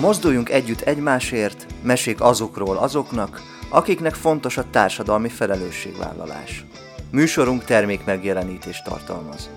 [0.00, 6.64] Mozduljunk együtt egymásért, mesék azokról azoknak, akiknek fontos a társadalmi felelősségvállalás.
[7.10, 9.50] Műsorunk termék megjelenítést tartalmaz.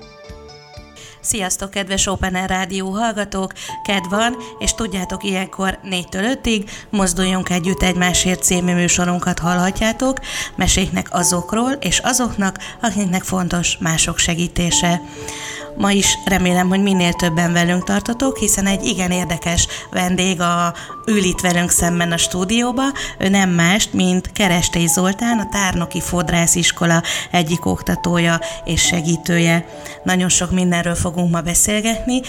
[1.21, 3.53] Sziasztok, kedves Open Air Rádió hallgatók!
[3.83, 10.19] Ked van, és tudjátok, ilyenkor 4-től 5-ig Mozduljunk Együtt Egymásért című műsorunkat hallhatjátok,
[10.55, 15.01] meséknek azokról és azoknak, akiknek fontos mások segítése.
[15.75, 20.73] Ma is remélem, hogy minél többen velünk tartotok, hiszen egy igen érdekes vendég a,
[21.05, 22.83] ül itt velünk szemben a stúdióba.
[23.17, 29.65] Ő nem más, mint Kerestély Zoltán, a Tárnoki Fodrásziskola egyik oktatója és segítője.
[30.03, 32.21] Nagyon sok mindenről fogunk ma beszélgetni,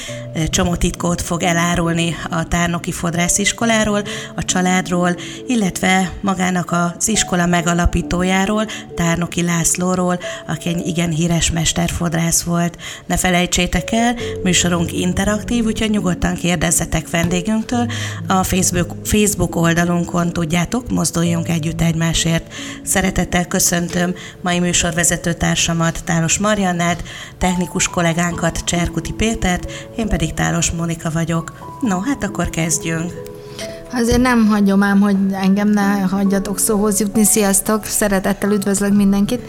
[0.51, 4.03] csomó titkót fog elárulni a Tárnoki Fodrásziskoláról,
[4.37, 12.79] a családról, illetve magának az iskola megalapítójáról, Tárnoki Lászlóról, aki egy igen híres mesterfodrász volt.
[13.07, 17.87] Ne felejtsétek el, műsorunk interaktív, úgyhogy nyugodtan kérdezzetek vendégünktől.
[18.27, 18.71] A Facebook,
[19.05, 22.53] Facebook oldalunkon tudjátok, mozduljunk együtt egymásért.
[22.83, 27.03] Szeretettel köszöntöm mai műsorvezető társamat, Tálos Mariannát,
[27.39, 31.53] technikus kollégánkat, Cserkuti Pétert, én pedig Tálos Monika vagyok.
[31.81, 33.13] No, hát akkor kezdjünk.
[33.93, 37.25] Azért nem hagyom ám, hogy engem ne hagyjatok szóhoz jutni.
[37.25, 39.41] Sziasztok, szeretettel üdvözlök mindenkit.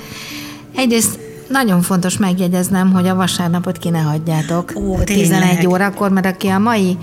[0.75, 5.69] Egyrészt nagyon fontos megjegyeznem, hogy a vasárnapot ki ne hagyjátok Ó, 11 tényleg.
[5.69, 6.97] órakor, mert aki a mai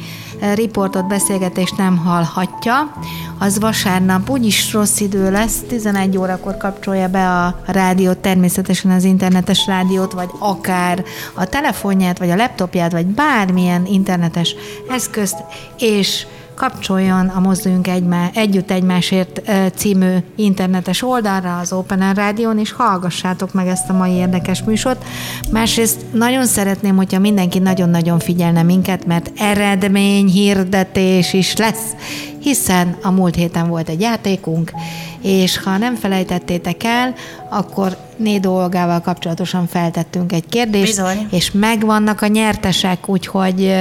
[0.55, 2.93] riportot, beszélgetést nem hallhatja,
[3.39, 9.67] az vasárnap úgyis rossz idő lesz, 11 órakor kapcsolja be a rádiót, természetesen az internetes
[9.67, 14.55] rádiót, vagy akár a telefonját, vagy a laptopját, vagy bármilyen internetes
[14.89, 15.37] eszközt,
[15.79, 16.27] és
[16.61, 19.43] kapcsoljon a Mozduljunk egymá, Együtt Egymásért
[19.75, 25.05] című internetes oldalra az Open Air Rádión, és hallgassátok meg ezt a mai érdekes műsort.
[25.51, 31.95] Másrészt nagyon szeretném, hogyha mindenki nagyon-nagyon figyelne minket, mert eredmény hirdetés is lesz,
[32.39, 34.73] hiszen a múlt héten volt egy játékunk,
[35.23, 37.15] és ha nem felejtettétek el,
[37.51, 41.29] akkor Nédo Olgával kapcsolatosan feltettünk egy kérdést, Bizony.
[41.31, 43.73] és megvannak a nyertesek, úgyhogy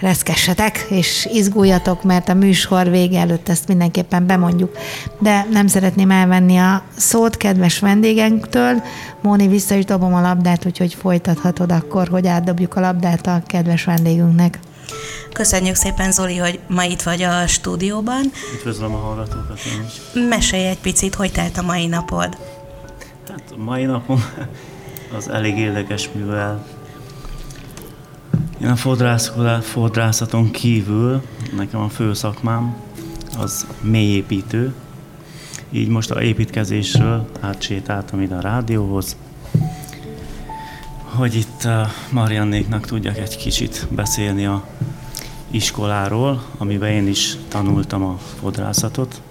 [0.00, 4.76] reszkessetek, és izguljatok, mert a műsor vége előtt ezt mindenképpen bemondjuk.
[5.18, 8.82] De nem szeretném elvenni a szót kedves vendégenktől.
[9.22, 13.84] Móni, vissza is dobom a labdát, úgyhogy folytathatod akkor, hogy átdobjuk a labdát a kedves
[13.84, 14.58] vendégünknek.
[15.32, 18.32] Köszönjük szépen, Zoli, hogy ma itt vagy a stúdióban.
[18.54, 19.58] Üdvözlöm a hallgatókat.
[20.28, 22.36] Mesélj egy picit, hogy telt a mai napod.
[23.28, 24.24] Hát a mai napom
[25.16, 26.66] az elég érdekes, mivel
[28.62, 28.76] én a
[29.60, 31.22] fodrászaton kívül,
[31.56, 32.76] nekem a fő szakmám
[33.38, 34.74] az mélyépítő,
[35.70, 39.16] így most a építkezésről átsétáltam ide a rádióhoz,
[41.02, 41.68] hogy itt
[42.10, 44.64] Mariannéknak tudjak egy kicsit beszélni a
[45.50, 49.22] iskoláról, amiben én is tanultam a fodrászatot.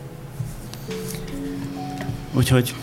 [2.33, 2.75] Úgyhogy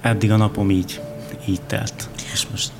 [0.00, 1.00] eddig a napom így,
[1.46, 2.08] így telt.
[2.32, 2.72] És most,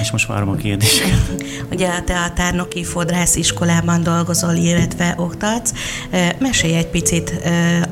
[0.00, 1.44] és most várom a kérdéseket.
[1.72, 5.72] Ugye te a Tárnoki Fodrász iskolában dolgozol, illetve oktatsz.
[6.38, 7.34] Mesélj egy picit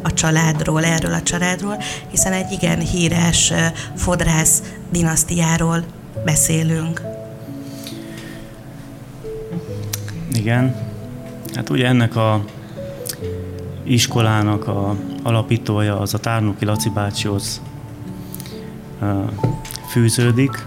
[0.03, 3.53] a családról, erről a családról, hiszen egy igen híres
[3.97, 5.85] fodrász dinasztiáról
[6.25, 7.01] beszélünk.
[10.33, 10.75] Igen.
[11.55, 12.45] Hát ugye ennek a
[13.85, 17.61] iskolának a alapítója az a Tárnoki Laci bácsihoz
[19.89, 20.67] fűződik.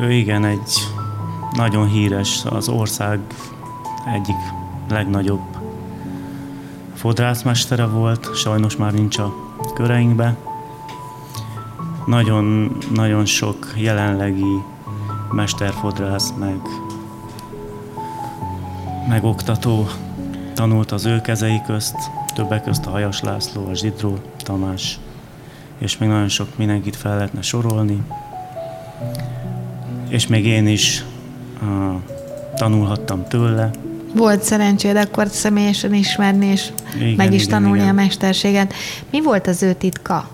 [0.00, 0.88] Ő igen, egy
[1.52, 3.20] nagyon híres, az ország
[4.14, 4.36] egyik
[4.88, 5.40] legnagyobb
[6.94, 9.34] fodrászmestere volt, sajnos már nincs a
[9.74, 10.36] köreinkbe.
[12.06, 14.62] Nagyon, nagyon sok jelenlegi
[15.32, 16.60] mesterfodrász, meg
[19.08, 19.86] megoktató
[20.54, 21.96] tanult az ő kezei közt,
[22.34, 24.98] többek közt a Hajas László, a Zsidró, Tamás,
[25.78, 28.02] és még nagyon sok mindenkit fel lehetne sorolni.
[30.10, 31.04] És még én is
[31.62, 31.68] uh,
[32.56, 33.70] tanulhattam tőle.
[34.14, 36.66] Volt szerencséd akkor személyesen ismerni, és
[36.96, 37.90] Igen, meg is igen, tanulni igen.
[37.90, 38.74] a mesterséget.
[39.10, 40.28] Mi volt az ő titka?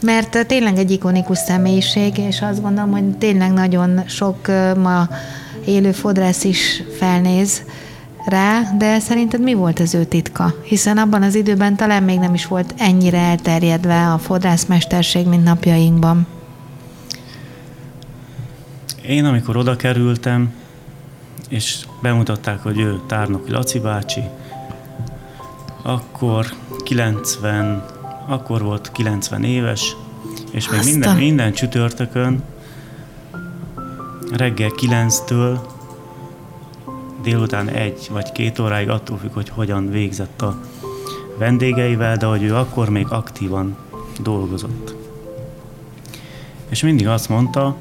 [0.00, 4.46] Mert tényleg egy ikonikus személyiség, és azt gondolom, hogy tényleg nagyon sok
[4.82, 5.08] ma
[5.64, 7.62] élő fodrász is felnéz
[8.26, 10.54] rá, de szerinted mi volt az ő titka?
[10.62, 16.26] Hiszen abban az időben talán még nem is volt ennyire elterjedve a fodrászmesterség, mint napjainkban.
[19.06, 20.54] Én amikor oda kerültem,
[21.48, 24.20] és bemutatták, hogy ő Tárnoki Laci bácsi,
[25.82, 26.46] akkor
[26.84, 27.84] 90,
[28.26, 29.96] akkor volt 90 éves,
[30.50, 32.42] és még minden, minden csütörtökön
[34.32, 35.58] reggel 9-től
[37.22, 40.60] délután egy vagy két óráig attól függ, hogy hogyan végzett a
[41.38, 43.76] vendégeivel, de hogy ő akkor még aktívan
[44.20, 44.94] dolgozott.
[46.68, 47.76] És mindig azt mondta,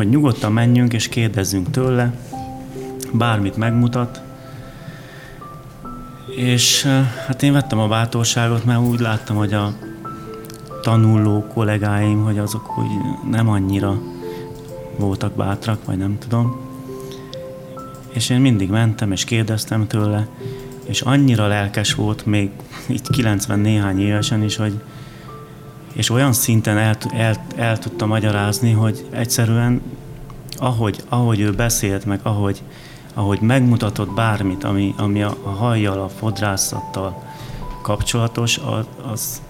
[0.00, 2.12] hogy nyugodtan menjünk és kérdezzünk tőle,
[3.12, 4.22] bármit megmutat,
[6.36, 6.84] és
[7.26, 9.72] hát én vettem a bátorságot, mert úgy láttam, hogy a
[10.82, 12.86] tanuló kollégáim, hogy azok úgy
[13.30, 13.98] nem annyira
[14.96, 16.60] voltak bátrak, vagy nem tudom.
[18.12, 20.26] És én mindig mentem, és kérdeztem tőle,
[20.84, 22.50] és annyira lelkes volt még
[22.88, 24.80] így 90 néhány évesen is, hogy
[25.92, 29.82] és olyan szinten el, el, el tudta magyarázni, hogy egyszerűen
[30.58, 32.62] ahogy, ahogy ő beszélt, meg ahogy,
[33.14, 37.22] ahogy megmutatott bármit, ami, ami a, a hajjal, a fodrászattal
[37.82, 39.42] kapcsolatos, az, az,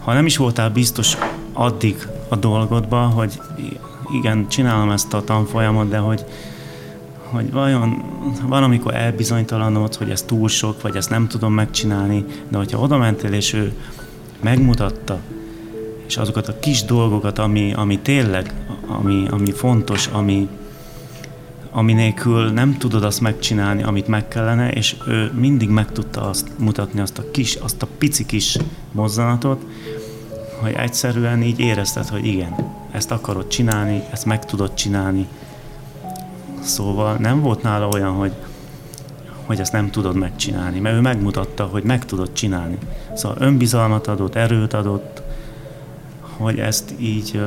[0.00, 1.16] ha nem is voltál biztos
[1.52, 3.40] addig a dolgodban, hogy
[4.12, 6.24] igen, csinálom ezt a tanfolyamot, de hogy,
[7.30, 8.02] hogy vajon
[8.46, 12.96] van, amikor elbizonytalanodsz, hogy ez túl sok, vagy ezt nem tudom megcsinálni, de hogyha oda
[12.96, 13.72] mentél, és ő
[14.40, 15.18] megmutatta,
[16.06, 18.54] és azokat a kis dolgokat, ami, ami tényleg,
[18.86, 20.48] ami, ami fontos, ami,
[21.70, 26.48] ami nélkül nem tudod azt megcsinálni, amit meg kellene, és ő mindig meg tudta azt
[26.58, 28.56] mutatni, azt a kis, azt a pici kis
[28.92, 29.64] mozzanatot,
[30.60, 32.54] hogy egyszerűen így érezted, hogy igen,
[32.90, 35.26] ezt akarod csinálni, ezt meg tudod csinálni.
[36.60, 38.32] Szóval nem volt nála olyan, hogy,
[39.50, 42.78] hogy ezt nem tudod megcsinálni, mert ő megmutatta, hogy meg tudod csinálni.
[43.14, 45.22] Szóval önbizalmat adott, erőt adott,
[46.20, 47.42] hogy ezt így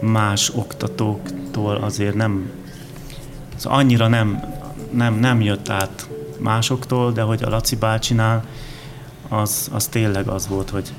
[0.00, 2.50] más oktatóktól azért nem,
[3.56, 4.44] szóval annyira nem,
[4.90, 6.08] nem, nem jött át
[6.38, 8.44] másoktól, de hogy a Laci bácsinál
[9.28, 10.92] az, az tényleg az volt, hogy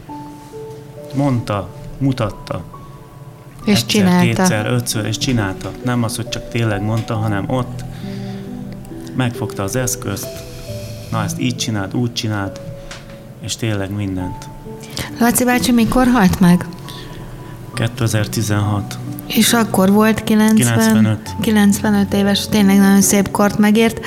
[1.14, 2.64] mondta, mutatta.
[3.66, 4.26] És egyszer, csinálta.
[4.26, 5.72] Kétszer, ötször, és csinálta.
[5.84, 7.84] Nem az, hogy csak tényleg mondta, hanem ott
[9.16, 10.28] megfogta az eszközt,
[11.12, 12.62] na ezt így csináld, úgy csináld,
[13.42, 14.50] és tényleg mindent.
[15.20, 16.66] Laci bácsi mikor halt meg?
[17.74, 18.98] 2016.
[19.28, 21.36] És akkor volt 90, 95.
[21.42, 24.00] 95 éves, tényleg nagyon szép kort megért,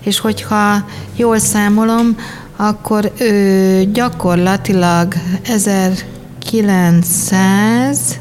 [0.00, 0.84] és hogyha
[1.16, 2.16] jól számolom,
[2.56, 8.20] akkor ő gyakorlatilag 1900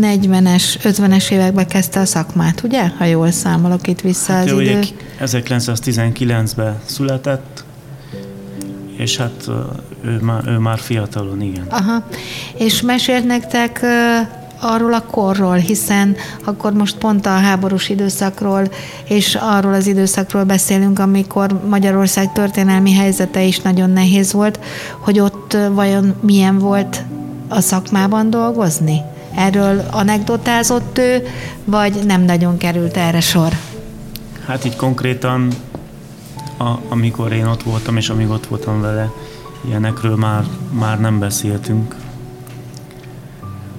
[0.00, 2.88] 40-es, 50-es években kezdte a szakmát, ugye?
[2.98, 4.80] Ha jól számolok itt vissza Hát az ugye idő.
[5.20, 7.64] 1919-ben született,
[8.96, 9.50] és hát
[10.04, 11.66] ő már, ő már fiatalon, igen.
[11.68, 12.06] Aha.
[12.54, 13.84] És mesélt nektek
[14.60, 18.68] arról a korról, hiszen akkor most pont a háborús időszakról
[19.04, 24.58] és arról az időszakról beszélünk, amikor Magyarország történelmi helyzete is nagyon nehéz volt,
[24.98, 27.02] hogy ott vajon milyen volt
[27.48, 29.00] a szakmában dolgozni?
[29.36, 31.26] Erről anekdotázott ő,
[31.64, 33.52] vagy nem nagyon került erre sor?
[34.46, 35.48] Hát így konkrétan,
[36.58, 39.10] a, amikor én ott voltam, és amíg ott voltam vele,
[39.68, 41.94] ilyenekről már, már nem beszéltünk.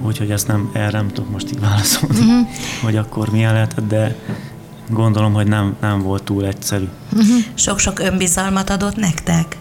[0.02, 2.48] Úgyhogy ezt nem, erre nem tudok most így válaszolni, uh-huh.
[2.84, 4.16] hogy akkor milyen lehetett, de
[4.90, 6.88] gondolom, hogy nem, nem volt túl egyszerű.
[7.54, 9.58] Sok-sok önbizalmat adott nektek?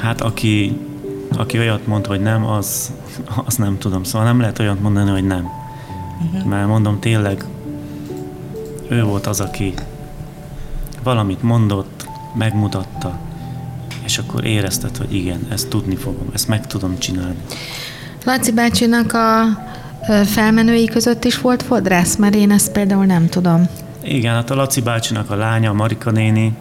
[0.00, 0.80] Hát aki,
[1.36, 2.92] aki olyat mond, hogy nem, az,
[3.46, 4.04] az nem tudom.
[4.04, 5.50] Szóval nem lehet olyat mondani, hogy nem.
[6.26, 6.44] Uh-huh.
[6.44, 7.44] Mert mondom, tényleg
[8.88, 9.74] ő volt az, aki
[11.02, 13.18] valamit mondott, megmutatta,
[14.04, 17.36] és akkor érezted, hogy igen, ezt tudni fogom, ezt meg tudom csinálni.
[18.24, 19.44] Laci bácsinak a
[20.24, 23.68] felmenői között is volt fodrász, mert én ezt például nem tudom.
[24.02, 26.56] Igen, hát a Laci bácsinak a lánya, a Marika néni,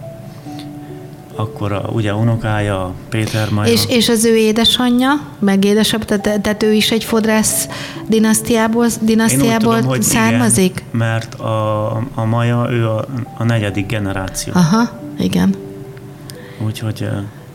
[1.35, 3.71] akkor a, ugye unokája, a Péter Maja.
[3.71, 7.67] És, és az ő édesanyja, meg édesapja, tehát, tehát ő is egy fodrász
[8.07, 10.71] dinasztiából, dinasztiából tudom, származik?
[10.71, 13.05] Igen, mert a, a Maja, ő a,
[13.37, 14.53] a negyedik generáció.
[14.55, 15.55] Aha, igen.
[16.65, 17.07] Úgyhogy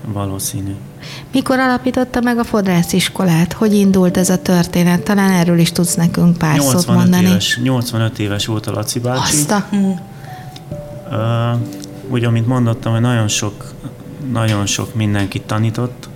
[0.05, 0.71] valószínű.
[1.31, 3.53] Mikor alapította meg a fodrásziskolát?
[3.53, 5.01] Hogy indult ez a történet?
[5.01, 7.29] Talán erről is tudsz nekünk pár szót 85 mondani.
[7.29, 9.21] éves, 85 éves volt a Laci bácsi.
[9.21, 9.65] Azt a...
[11.09, 11.59] Uh,
[12.11, 13.73] úgy, amint mondottam, hogy nagyon sok,
[14.31, 16.09] nagyon sok mindenkit tanított,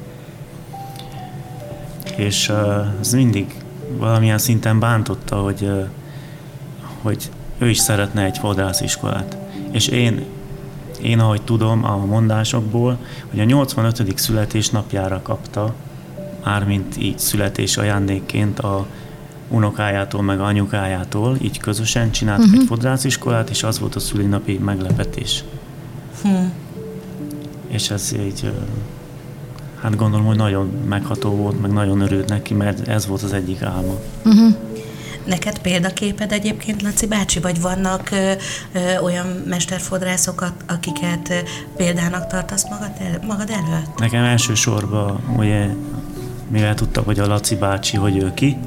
[2.16, 2.52] és
[3.00, 3.56] ez mindig
[3.98, 5.70] valamilyen szinten bántotta, hogy,
[7.02, 9.38] hogy ő is szeretne egy fodrásziskolát.
[9.72, 10.26] És én,
[11.02, 12.98] én, ahogy tudom a mondásokból,
[13.30, 14.18] hogy a 85.
[14.18, 15.74] születésnapjára kapta,
[16.44, 18.86] mármint így születés ajándékként a
[19.50, 22.62] unokájától, meg anyukájától, így közösen csináltak uh-huh.
[22.62, 25.44] egy fodrásziskolát, és az volt a szülinapi meglepetés.
[26.26, 26.46] Hm.
[27.68, 28.52] És ez így,
[29.82, 33.62] hát gondolom, hogy nagyon megható volt, meg nagyon örült neki, mert ez volt az egyik
[33.62, 33.94] álma.
[35.26, 38.32] Neked példaképed egyébként, Laci bácsi, vagy vannak ö,
[38.74, 41.36] ö, olyan mesterfodrászokat, akiket ö,
[41.78, 44.00] példának tartasz magad, el, magad előtt?
[44.00, 45.68] Nekem elsősorban, ugye,
[46.48, 48.58] mivel tudtam, hogy a Laci bácsi, hogy ő ki,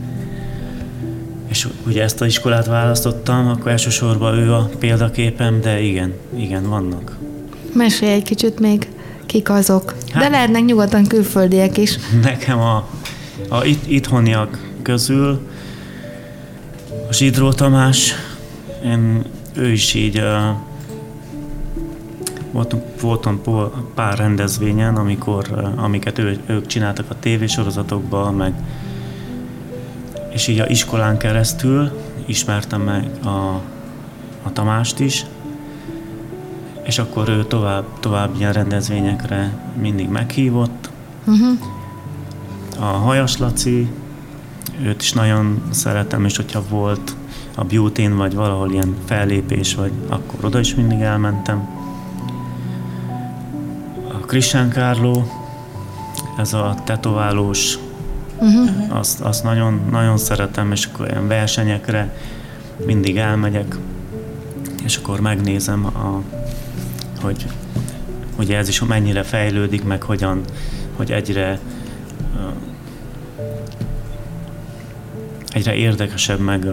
[1.49, 7.18] és ugye ezt a iskolát választottam, akkor elsősorban ő a példaképem, de igen, igen, vannak.
[7.73, 8.89] Mesélj egy kicsit még,
[9.27, 9.95] kik azok.
[10.13, 11.99] De Hát- lehetnek nyugodtan külföldiek is.
[12.23, 12.89] Nekem a,
[13.49, 15.41] a it, itthoniak közül
[17.09, 18.13] a Zsidró Tamás,
[18.85, 20.57] én, ő is így uh,
[23.01, 28.53] voltam po- pár rendezvényen, amikor, uh, amiket ő, ők csináltak a tévésorozatokban, meg
[30.33, 31.91] és így a iskolán keresztül
[32.27, 33.29] ismertem meg a,
[34.43, 35.25] a Tamást is,
[36.89, 40.91] és akkor ő tovább, tovább ilyen rendezvényekre mindig meghívott,
[41.25, 41.59] Uh-huh.
[42.81, 43.89] a Hajas Laci,
[44.83, 47.17] őt is nagyon szeretem, és hogyha volt
[47.55, 51.69] a beauty vagy valahol ilyen fellépés, vagy akkor oda is mindig elmentem.
[54.09, 55.23] A Christian Carlo,
[56.39, 57.79] ez a tetoválós,
[58.41, 58.97] Uh-huh.
[58.99, 62.17] azt, azt nagyon, nagyon szeretem, és akkor ilyen versenyekre
[62.87, 63.77] mindig elmegyek,
[64.85, 66.23] és akkor megnézem, a,
[67.21, 67.47] hogy
[68.39, 70.41] ugye ez is mennyire fejlődik, meg hogyan,
[70.97, 71.59] hogy egyre
[75.53, 76.67] egyre érdekesebb, meg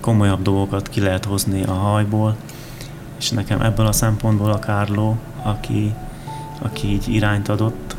[0.00, 2.36] komolyabb dolgokat ki lehet hozni a hajból,
[3.18, 5.94] és nekem ebből a szempontból a Kárló, aki,
[6.58, 7.96] aki így irányt adott.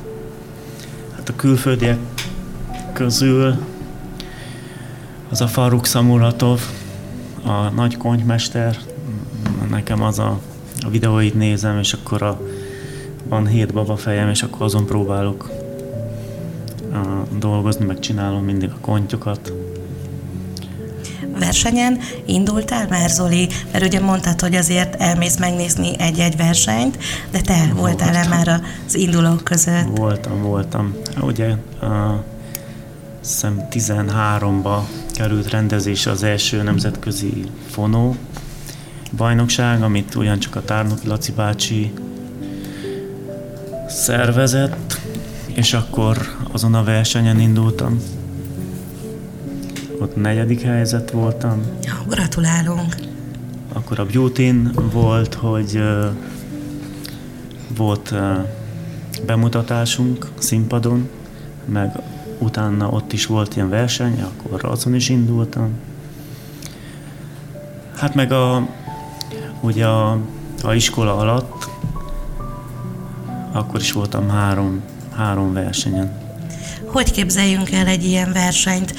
[1.16, 1.98] Hát a külföldiek
[2.94, 3.56] közül
[5.30, 6.62] az a Faruk Samuratov,
[7.44, 8.78] a nagy konymester,
[9.70, 10.40] nekem az a,
[10.86, 12.42] a videóit nézem, és akkor a,
[13.28, 15.50] van hét baba fejem, és akkor azon próbálok
[16.94, 19.54] a, dolgozni, meg csinálom mindig a kontyokat.
[21.40, 23.48] Versenyen indultál már, Zoli?
[23.72, 26.98] Mert ugye mondtad, hogy azért elmész megnézni egy-egy versenyt,
[27.32, 29.98] de te voltál-e már az indulók között?
[29.98, 30.96] Voltam, voltam.
[31.22, 31.50] Ugye
[31.82, 32.24] a,
[33.22, 34.78] szem 13-ba
[35.14, 38.16] került rendezésre az első nemzetközi fonó
[39.18, 41.94] bajnokság, amit ugyancsak a Tárnoki Laci bácsi
[43.88, 45.00] szervezett,
[45.54, 46.18] és akkor
[46.52, 48.00] azon a versenyen indultam.
[50.00, 51.62] Ott negyedik helyzet voltam.
[51.84, 52.96] Ja, gratulálunk!
[53.74, 54.54] Akkor a beauty
[54.92, 56.08] volt, hogy ö,
[57.78, 58.34] volt ö,
[59.26, 61.10] bemutatásunk színpadon,
[61.66, 62.00] meg
[62.40, 65.70] utána ott is volt ilyen verseny, akkor azon is indultam.
[67.96, 68.68] Hát meg a,
[69.62, 70.18] ugye a,
[70.64, 71.70] a iskola alatt,
[73.52, 74.84] akkor is voltam három,
[75.16, 76.28] három versenyen.
[76.86, 78.94] Hogy képzeljünk el egy ilyen versenyt?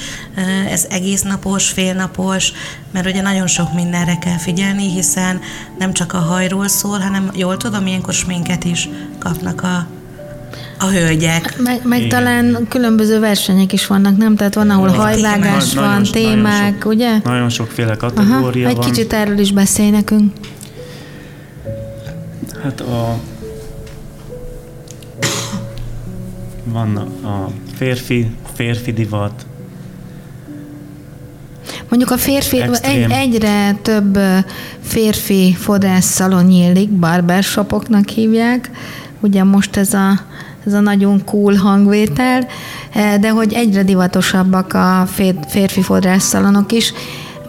[0.69, 2.51] Ez egész napos, félnapos,
[2.91, 5.39] mert ugye nagyon sok mindenre kell figyelni, hiszen
[5.77, 8.89] nem csak a hajról szól, hanem jól tudom, ilyenkor sminket is
[9.19, 9.87] kapnak a,
[10.81, 11.55] a hölgyek.
[11.63, 12.09] Meg, meg Igen.
[12.09, 14.35] talán különböző versenyek is vannak, nem?
[14.35, 17.17] Tehát van, ahol hajvágás van, Nagyon- nagyon témák, sok- ugye?
[17.23, 18.85] Nagyon sokféle Aha, kategória egy van.
[18.85, 20.33] kicsit erről is beszélj nekünk.
[22.63, 23.19] Hát a...
[26.63, 29.45] Van a, férfi, férfi divat,
[31.89, 34.19] Mondjuk a férfi, egy, egyre több
[34.81, 38.71] férfi fodrásszalon nyílik, barbershopoknak hívják.
[39.19, 40.19] Ugye most ez a,
[40.65, 42.47] ez a nagyon cool hangvétel,
[42.93, 46.93] eh, de hogy egyre divatosabbak a fér- férfi fodrásszalonok is.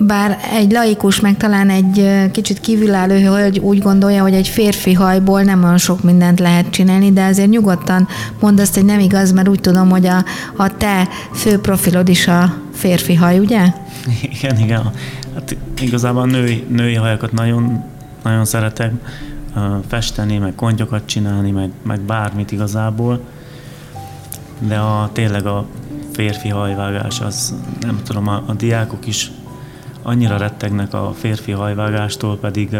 [0.07, 4.93] Bár egy laikus, meg talán egy ö, kicsit kívülálló hölgy úgy gondolja, hogy egy férfi
[4.93, 8.09] hajból nem olyan sok mindent lehet csinálni, de azért nyugodtan
[8.41, 10.25] mondd azt, hogy nem igaz, mert úgy tudom, hogy a,
[10.57, 13.67] a te fő profilod is a férfi haj, ugye?
[14.23, 14.91] Igen, igen.
[15.35, 17.83] Hát igazából női, női hajakat nagyon,
[18.23, 19.32] nagyon szeretek ö,
[19.87, 23.21] festeni, meg kontyokat csinálni, meg, meg bármit igazából.
[24.59, 25.67] De a, tényleg a
[26.13, 29.31] férfi hajvágás, az nem tudom, a, a diákok is
[30.03, 32.77] annyira rettegnek a férfi hajvágástól, pedig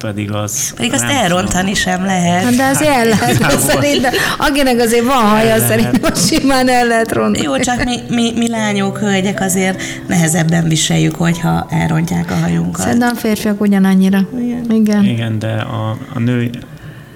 [0.00, 0.74] pedig az...
[0.74, 2.44] Pedig azt elrontani sem lehet.
[2.44, 5.68] Hát de azért el lehet, szerintem, akinek azért van haja, El lehet.
[5.68, 7.44] szerintem azt simán el lehet rontani.
[7.44, 12.80] Jó, csak mi, mi, mi lányok, hölgyek azért nehezebben viseljük, hogyha elrontják a hajunkat.
[12.80, 14.28] Szerintem a férfiak ugyanannyira.
[14.38, 14.70] Igen.
[14.70, 15.04] Igen.
[15.04, 16.50] Igen, de a, a nő,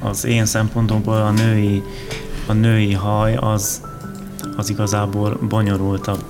[0.00, 1.82] az én szempontomból a női,
[2.46, 3.80] a női haj az,
[4.56, 6.24] az igazából bonyolultabb,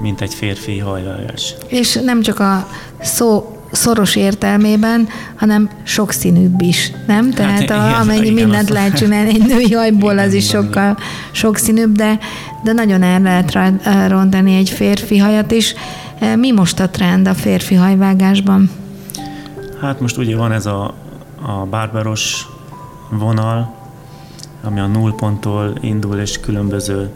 [0.00, 1.54] mint egy férfi hajvágás.
[1.66, 2.68] És nem csak a
[3.00, 7.30] szó szoros értelmében, hanem sokszínűbb is, nem?
[7.30, 10.32] Tehát Hát a, igen, amennyi igen, mindent azt- lehet csinálni egy női hajból, Igen, az
[10.32, 10.96] is sokkal
[11.30, 12.18] sokszínűbb, de,
[12.64, 15.74] de nagyon el lehet eh, rontani egy férfi hajat is.
[16.18, 18.70] Eh, Mi most a trend a férfi hajvágásban?
[19.80, 20.94] Hát most ugye van ez a,
[21.42, 22.46] a bárberos
[23.10, 23.74] vonal,
[24.62, 27.10] ami a nullponttól indul, és különböző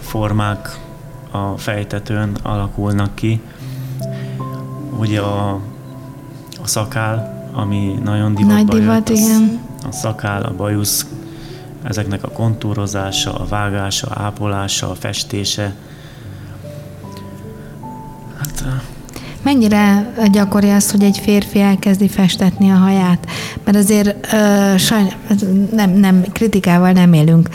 [0.00, 0.78] formák
[1.30, 3.40] a fejtetőn alakulnak ki.
[4.98, 5.60] Ugye a
[6.68, 9.60] szakál, ami nagyon divatba Nagy divat, jött, igen.
[9.88, 11.06] A szakál, a bajusz,
[11.82, 15.74] ezeknek a kontúrozása, a vágása, ápolása, a festése.
[18.38, 18.64] Hát
[19.42, 23.26] Mennyire gyakori az, hogy egy férfi elkezdi festetni a haját?
[23.64, 25.12] Mert azért ö, sajn,
[25.72, 27.48] nem, nem, kritikával nem élünk.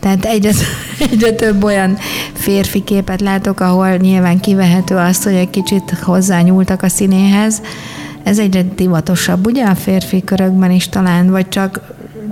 [0.00, 0.50] Tehát egyre,
[1.10, 1.98] egyre több olyan
[2.32, 7.62] férfi képet látok, ahol nyilván kivehető az, hogy egy kicsit hozzányúltak a színéhez.
[8.26, 11.80] Ez egyre divatosabb, ugye a férfi körökben is talán, vagy csak,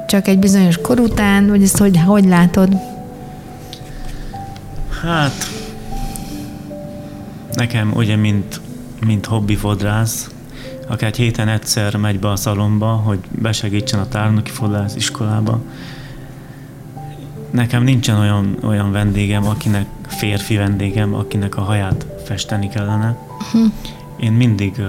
[0.07, 2.77] csak egy bizonyos kor után, vagy ezt hogy, hogy látod?
[5.03, 5.33] Hát,
[7.53, 8.61] nekem ugye, mint,
[9.07, 10.31] mint hobbi fodrász,
[10.89, 15.61] akár egy héten egyszer megy be a szalomba, hogy besegítsen a tárnoki fodrász iskolába.
[17.51, 23.17] Nekem nincsen olyan, olyan vendégem, akinek férfi vendégem, akinek a haját festeni kellene.
[24.21, 24.83] Én mindig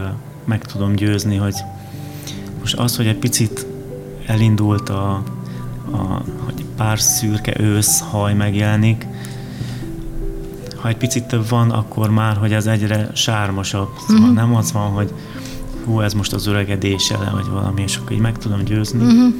[0.45, 1.55] meg tudom győzni, hogy
[2.59, 3.65] most az, hogy egy picit
[4.25, 5.23] elindult a,
[5.91, 9.07] a hogy pár szürke ősz haj megjelenik,
[10.85, 13.89] ha egy picit több van, akkor már, hogy ez egyre sármosabb.
[14.07, 14.35] Szóval uh-huh.
[14.35, 15.13] nem az van, hogy
[15.85, 19.03] hú, ez most az öregedése, vagy valami, és akkor így meg tudom győzni.
[19.03, 19.33] Uh-huh.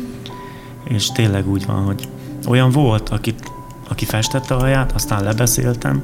[0.84, 2.08] És tényleg úgy van, hogy
[2.48, 3.52] olyan volt, akit,
[3.90, 6.04] aki festette a haját, aztán lebeszéltem,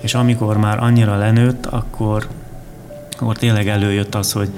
[0.00, 2.28] és amikor már annyira lenőtt, akkor,
[3.20, 4.48] akkor tényleg előjött az, hogy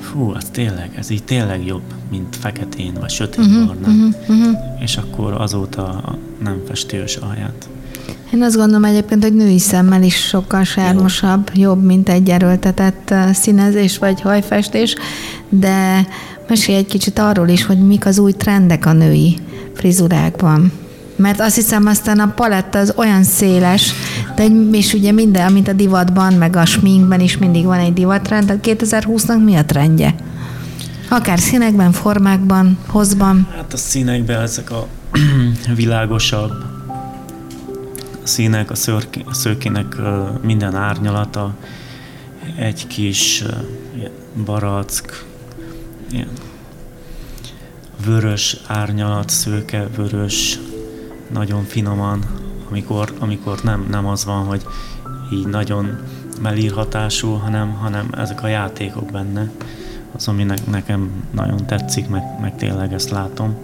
[0.00, 4.56] fú, az tényleg, ez így tényleg jobb, mint feketén, vagy sötét uh-huh, uh-huh, uh-huh.
[4.80, 6.02] És akkor azóta
[6.42, 7.68] nem festi ő se a haját.
[8.32, 13.98] Én azt gondolom egyébként, hogy női szemmel is sokkal sármosabb, jobb, mint egy erőltetett színezés
[13.98, 14.94] vagy hajfestés,
[15.48, 16.06] de
[16.48, 19.38] mesélj egy kicsit arról is, hogy mik az új trendek a női
[19.74, 20.72] frizurákban.
[21.20, 23.92] Mert azt hiszem aztán a paletta az olyan széles,
[24.36, 28.46] de és ugye minden, mint a divatban, meg a sminkben is mindig van egy divatrend,
[28.46, 30.14] de 2020-nak mi a trendje?
[31.08, 33.48] Akár színekben, formákban, hozban.
[33.56, 34.86] Hát a színekben ezek a
[35.74, 36.52] világosabb
[38.22, 39.96] színek, a, szörké, a szőkének
[40.42, 41.54] minden árnyalata,
[42.56, 43.44] egy kis
[44.44, 45.24] barack,
[46.10, 46.28] ilyen
[48.04, 50.58] vörös árnyalat, szőke, vörös,
[51.32, 52.24] nagyon finoman,
[52.70, 54.66] amikor, amikor nem, nem az van, hogy
[55.32, 55.98] így nagyon
[56.42, 59.50] melír hatású, hanem, hanem ezek a játékok benne,
[60.12, 63.56] az, ami ne, nekem nagyon tetszik, meg, meg tényleg ezt látom.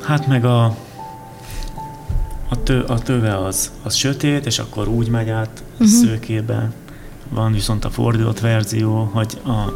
[0.00, 0.64] Hát meg a,
[2.48, 5.88] a, tő, a töve az, az sötét, és akkor úgy megy át uh-huh.
[5.88, 6.70] szőkébe.
[7.28, 9.72] Van viszont a fordított verzió, hogy a,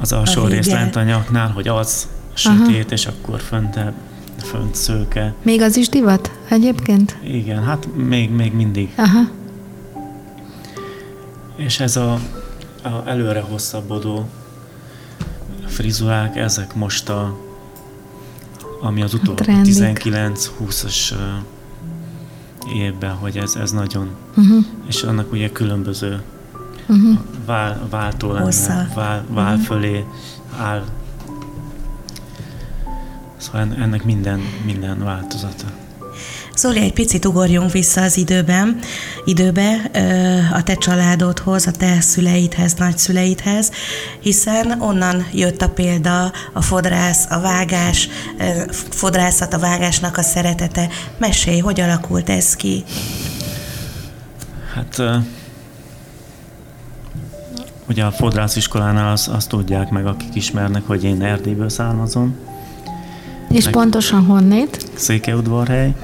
[0.00, 3.92] az alsó A rész lent a nyaknál, hogy az sötét, és akkor föntebb,
[4.42, 5.34] fönt szőke.
[5.42, 7.16] Még az is divat egyébként?
[7.24, 8.92] Igen, hát még, még mindig.
[8.96, 9.20] Aha.
[11.56, 12.12] És ez a,
[12.82, 14.28] a előre hosszabbodó
[15.66, 17.38] frizurák, ezek most a,
[18.80, 19.74] ami az trendik.
[20.04, 21.16] 19-20-as ö,
[22.74, 24.64] évben, hogy ez, ez nagyon, Uh-huh.
[24.86, 26.22] és annak ugye különböző
[26.88, 27.18] Uh-huh.
[27.46, 30.04] vál, váltó lenne, vál, vál fölé
[30.58, 30.84] áll.
[33.44, 35.64] Szóval en- ennek minden, minden változata.
[36.56, 38.78] Zoli, egy picit ugorjunk vissza az időben,
[39.24, 39.90] időbe,
[40.52, 43.70] a te családodhoz, a te szüleidhez, nagyszüleidhez,
[44.20, 48.08] hiszen onnan jött a példa, a fodrász, a vágás,
[48.90, 50.88] fodrászat, a vágásnak a szeretete.
[51.18, 52.84] Mesélj, hogy alakult ez ki?
[54.74, 55.02] Hát
[57.88, 62.36] ugye a fodrásziskolánál azt, azt tudják meg, akik ismernek, hogy én Erdélyből származom,
[63.54, 64.90] És pontosan honnét?
[64.94, 65.94] Székelyudvarhely,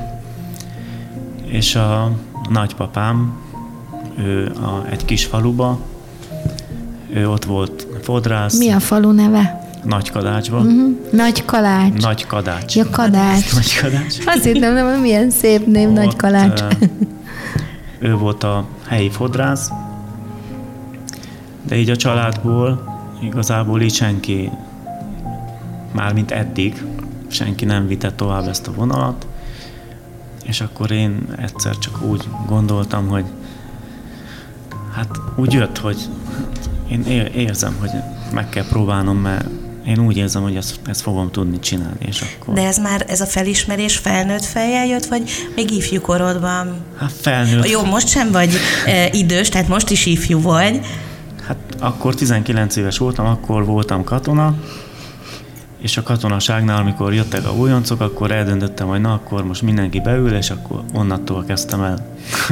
[1.47, 2.13] és a
[2.51, 3.33] nagypapám,
[4.19, 5.79] ő a, egy kis faluba,
[7.13, 9.59] ő ott volt fodrász, Mi a falu neve?
[9.85, 10.97] Nagykadácsban, Uh-huh.
[11.13, 12.01] Nagy Kalács.
[12.03, 12.77] Nagy Kadács.
[12.77, 13.53] Ja, Kadács.
[13.55, 14.17] Nagy Kadács.
[14.27, 16.61] Azt hittem, nem, milyen szép név, Nagy Ott, Kalács.
[16.61, 16.67] ö,
[17.99, 19.71] ő volt a helyi fodrász,
[21.63, 22.85] de így a családból
[23.23, 24.51] igazából így senki,
[25.93, 26.83] mármint eddig,
[27.31, 29.27] senki nem vitte tovább ezt a vonalat,
[30.45, 33.25] és akkor én egyszer csak úgy gondoltam, hogy
[34.95, 35.97] Hát úgy jött, hogy
[36.89, 37.03] én
[37.35, 37.91] érzem, hogy
[38.33, 39.47] meg kell próbálnom, mert
[39.87, 42.55] én úgy érzem, hogy ezt, ezt fogom tudni csinálni, és akkor...
[42.55, 46.75] De ez már, ez a felismerés felnőtt fejjel jött, vagy még ifjú korodban?
[46.97, 47.69] Hát felnőtt.
[47.69, 48.51] Jó, most sem vagy
[48.87, 50.81] e, idős, tehát most is ifjú vagy.
[51.47, 54.55] Hát akkor 19 éves voltam, akkor voltam katona,
[55.81, 60.35] és a katonaságnál, amikor jöttek a újoncok, akkor eldöntöttem, hogy na, akkor most mindenki beül,
[60.35, 62.07] és akkor onnattól kezdtem el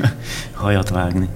[0.53, 1.29] hajat vágni.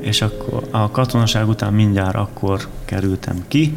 [0.00, 3.76] És akkor a katonaság után mindjárt akkor kerültem ki,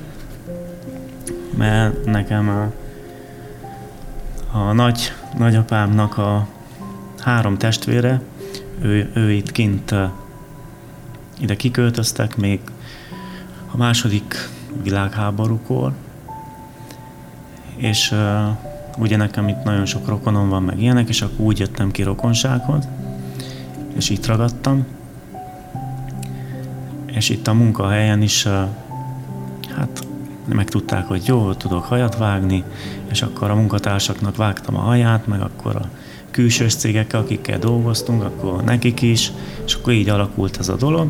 [1.58, 2.72] mert nekem a,
[4.58, 6.48] a nagy, nagyapámnak a
[7.20, 8.22] három testvére,
[8.82, 9.96] ő, ő itt kint
[11.40, 12.60] ide kiköltöztek még
[13.72, 14.50] a második
[14.84, 15.94] világháborúkor,
[17.76, 18.18] és uh,
[18.98, 22.88] ugye nekem itt nagyon sok rokonom van, meg ilyenek, és akkor úgy jöttem ki rokonsághoz,
[23.96, 24.86] és itt ragadtam.
[27.06, 28.54] És itt a munkahelyen is, uh,
[29.76, 30.08] hát
[30.46, 32.64] megtudták, hogy jó, tudok hajat vágni,
[33.12, 35.90] és akkor a munkatársaknak vágtam a haját, meg akkor a
[36.32, 39.32] külsős cégekkel, akikkel dolgoztunk, akkor nekik is,
[39.66, 41.10] és akkor így alakult ez a dolog.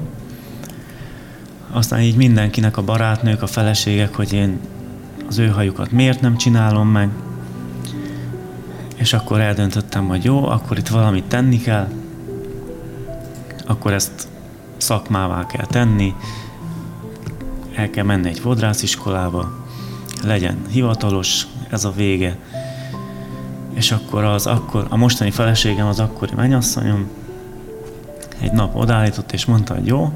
[1.72, 4.60] Aztán így mindenkinek a barátnők, a feleségek, hogy én
[5.28, 7.10] az ő hajukat miért nem csinálom meg,
[8.96, 11.88] és akkor eldöntöttem, hogy jó, akkor itt valamit tenni kell,
[13.66, 14.28] akkor ezt
[14.78, 16.14] szakmává kell tenni,
[17.76, 19.66] el kell menni egy fodrásziskolába,
[20.24, 22.38] legyen hivatalos, ez a vége.
[23.74, 27.08] És akkor az akkor, a mostani feleségem, az akkori mennyasszonyom
[28.40, 30.12] egy nap odállított és mondta, hogy jó,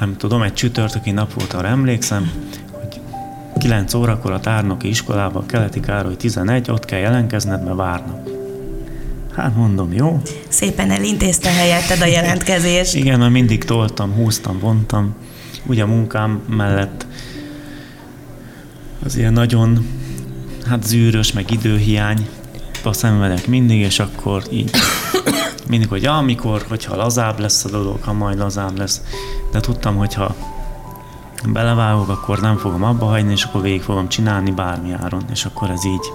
[0.00, 2.30] nem tudom, egy csütörtöki nap volt, arra emlékszem,
[3.58, 8.28] 9 órakor a tárnoki iskolában, Keleti Károly 11, ott kell jelenkezned, mert várnak.
[9.36, 10.20] Hát mondom, jó.
[10.48, 12.94] Szépen elintézte helyetted a jelentkezést.
[13.02, 15.14] Igen, mert mindig toltam, húztam, vontam
[15.66, 17.06] ugye a munkám mellett
[19.04, 19.86] az ilyen nagyon
[20.66, 22.28] hát zűrös, meg időhiány
[22.84, 24.70] a szenvedek mindig, és akkor így
[25.68, 29.02] mindig, hogy amikor, hogyha lazább lesz a dolog, ha majd lazább lesz,
[29.52, 30.36] de tudtam, hogyha
[31.46, 35.70] belevágok, akkor nem fogom abba hagyni, és akkor végig fogom csinálni bármi áron, és akkor
[35.70, 36.12] ez így,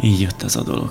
[0.00, 0.90] így jött ez a dolog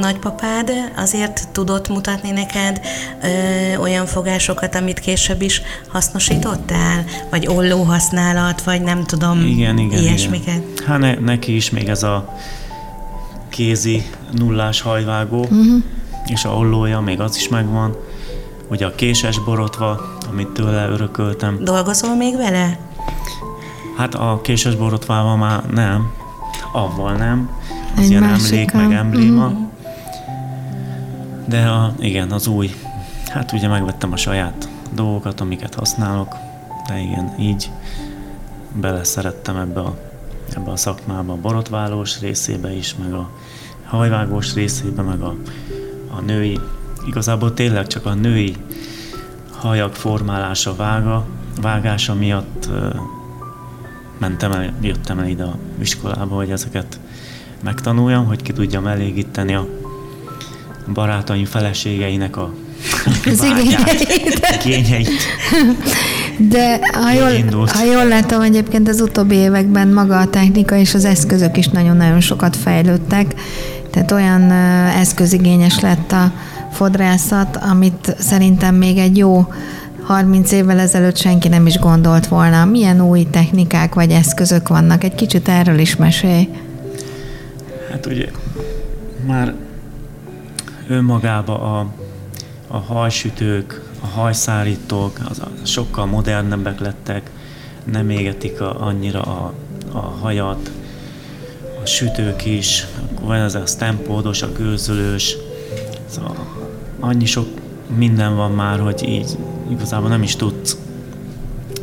[0.00, 2.80] nagypapád azért tudott mutatni neked
[3.22, 7.04] ö, olyan fogásokat, amit később is hasznosítottál?
[7.30, 10.62] Vagy olló használat, vagy nem tudom, igen, igen, ilyesmiket?
[10.74, 10.86] Igen.
[10.86, 12.34] Hát ne, neki is még ez a
[13.48, 15.82] kézi nullás hajvágó, uh-huh.
[16.26, 17.96] és a ollója, még az is megvan.
[18.70, 21.64] Ugye a késes borotva, amit tőle örököltem.
[21.64, 22.78] Dolgozol még vele?
[23.96, 26.12] Hát a késes borotvával már nem,
[26.72, 27.50] avval nem,
[27.96, 29.48] az Egy ilyen emlék, meg embléma.
[29.48, 29.64] Mm.
[31.46, 32.70] De a, igen, az új.
[33.28, 36.34] Hát ugye megvettem a saját dolgokat, amiket használok,
[36.88, 37.70] de igen, így
[38.80, 39.98] beleszerettem ebbe a,
[40.56, 43.30] ebbe a szakmába, a borotválós részébe is, meg a
[43.84, 45.34] hajvágós részébe, meg a,
[46.16, 46.58] a női,
[47.08, 48.56] igazából tényleg csak a női
[49.50, 51.26] hajak formálása, vága,
[51.60, 52.68] vágása miatt
[54.18, 57.00] mentem el, jöttem el ide a iskolába, hogy ezeket
[57.62, 59.66] megtanuljam, hogy ki tudjam elégíteni a
[60.92, 62.52] barátaim feleségeinek a
[63.24, 63.44] az
[64.64, 65.10] igényeit.
[66.36, 71.04] De ha jól, ha jól látom, egyébként az utóbbi években maga a technika és az
[71.04, 73.34] eszközök is nagyon-nagyon sokat fejlődtek,
[73.90, 74.50] tehát olyan
[74.90, 76.32] eszközigényes lett a
[76.78, 79.52] fodrászat, amit szerintem még egy jó
[80.02, 82.64] 30 évvel ezelőtt senki nem is gondolt volna.
[82.64, 85.04] Milyen új technikák vagy eszközök vannak?
[85.04, 86.48] Egy kicsit erről is mesélj.
[87.90, 88.30] Hát ugye
[89.26, 89.54] már
[90.88, 91.86] önmagába a,
[92.66, 97.30] a hajsütők, a hajszárítók az, sokkal modernebbek lettek,
[97.84, 99.52] nem égetik a, annyira a,
[99.92, 100.70] a hajat,
[101.82, 102.86] a sütők is,
[103.20, 105.36] van ez a stempódos, a gőzölős,
[106.06, 106.57] szóval
[107.00, 107.46] annyi sok
[107.96, 109.38] minden van már, hogy így
[109.70, 110.76] igazából nem is tudsz,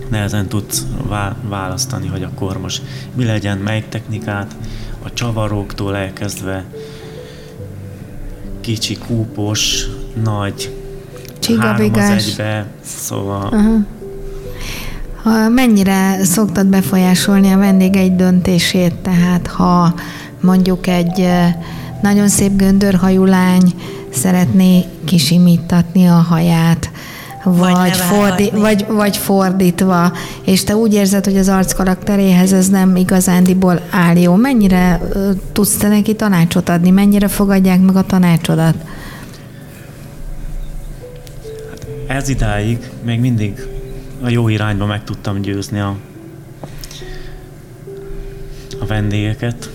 [0.09, 0.85] nehezen tudsz
[1.49, 2.81] választani, hogy akkor most
[3.15, 4.55] mi legyen, melyik technikát,
[5.03, 6.65] a csavaróktól elkezdve
[8.61, 9.85] kicsi, kúpos,
[10.23, 10.75] nagy,
[11.59, 13.49] három az egybe, szóval...
[13.51, 13.85] Uh-huh.
[15.23, 19.93] Ha mennyire szoktad befolyásolni a vendégeid döntését, tehát ha
[20.41, 21.27] mondjuk egy
[22.01, 23.73] nagyon szép göndörhajú lány
[24.15, 26.89] szeretné kisimítatni a haját,
[27.43, 30.11] vagy, fordi, vagy, vagy fordítva,
[30.45, 34.35] és te úgy érzed, hogy az arc karakteréhez ez nem igazándiból áll jó.
[34.35, 35.01] Mennyire
[35.51, 36.89] tudsz te neki tanácsot adni?
[36.89, 38.75] Mennyire fogadják meg a tanácsodat?
[42.07, 43.67] ez idáig még mindig
[44.21, 45.95] a jó irányba meg tudtam győzni a,
[48.79, 49.71] a vendégeket.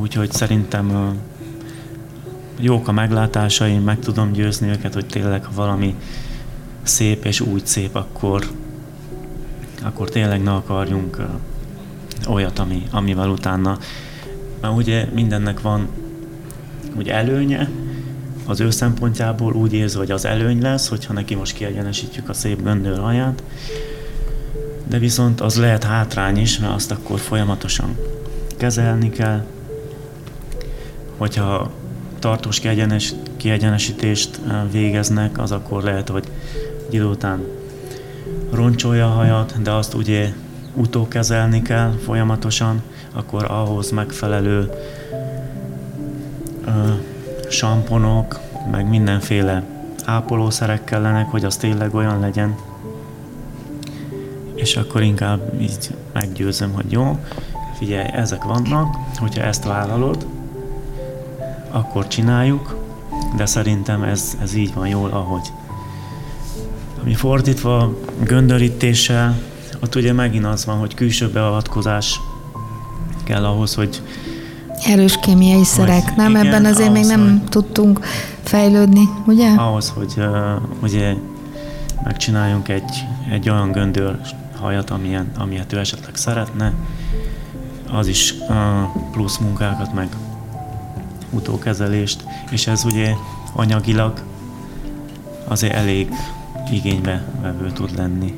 [0.00, 1.16] Úgyhogy szerintem
[2.58, 5.94] jók a meglátásaim, meg tudom győzni őket, hogy tényleg ha valami
[6.82, 8.46] szép és úgy szép, akkor,
[9.82, 11.26] akkor tényleg ne akarjunk
[12.28, 13.78] olyat, ami, amivel utána,
[14.60, 15.88] mert ugye mindennek van
[16.96, 17.70] úgy előnye,
[18.46, 22.62] az ő szempontjából úgy érzi, hogy az előny lesz, hogyha neki most kiegyenesítjük a szép
[22.62, 23.42] göndör haját,
[24.88, 27.96] de viszont az lehet hátrány is, mert azt akkor folyamatosan
[28.56, 29.44] kezelni kell.
[31.16, 31.70] Hogyha
[32.24, 36.24] tartós kiegyenes, kiegyenesítést eh, végeznek, az akkor lehet, hogy
[36.88, 37.44] egy idő után
[38.52, 40.32] roncsolja a hajat, de azt ugye
[40.74, 42.82] utókezelni kell folyamatosan,
[43.12, 44.70] akkor ahhoz megfelelő
[46.66, 46.70] ö,
[47.48, 49.62] samponok, meg mindenféle
[50.04, 52.54] ápolószerek kellenek, hogy az tényleg olyan legyen.
[54.54, 57.18] És akkor inkább így meggyőzöm, hogy jó,
[57.78, 60.26] figyelj, ezek vannak, hogyha ezt vállalod,
[61.74, 62.76] akkor csináljuk,
[63.36, 65.52] de szerintem ez, ez így van jól, ahogy.
[67.02, 69.38] Ami fordítva göndörítéssel,
[69.82, 72.20] ott ugye megint az van, hogy külső beavatkozás
[73.24, 74.02] kell ahhoz, hogy
[74.86, 76.30] Erős kémiai szerek, nem?
[76.30, 78.00] Igen, Ebben azért ahhoz, még nem hogy, tudtunk
[78.42, 79.50] fejlődni, ugye?
[79.50, 80.26] Ahhoz, hogy uh,
[80.82, 81.14] ugye
[82.04, 84.18] megcsináljunk egy, egy olyan göndör
[84.60, 86.72] hajat, amilyen, amilyet ő esetleg szeretne,
[87.92, 88.56] az is uh,
[89.12, 90.08] plusz munkákat, meg
[91.34, 93.14] utókezelést, és ez ugye
[93.52, 94.22] anyagilag
[95.44, 96.10] azért elég
[96.70, 98.34] igénybe vevő tud lenni.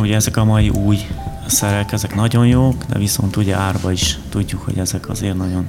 [0.00, 0.98] Ugye ezek a mai új
[1.46, 5.66] szerek, ezek nagyon jók, de viszont ugye árba is tudjuk, hogy ezek azért nagyon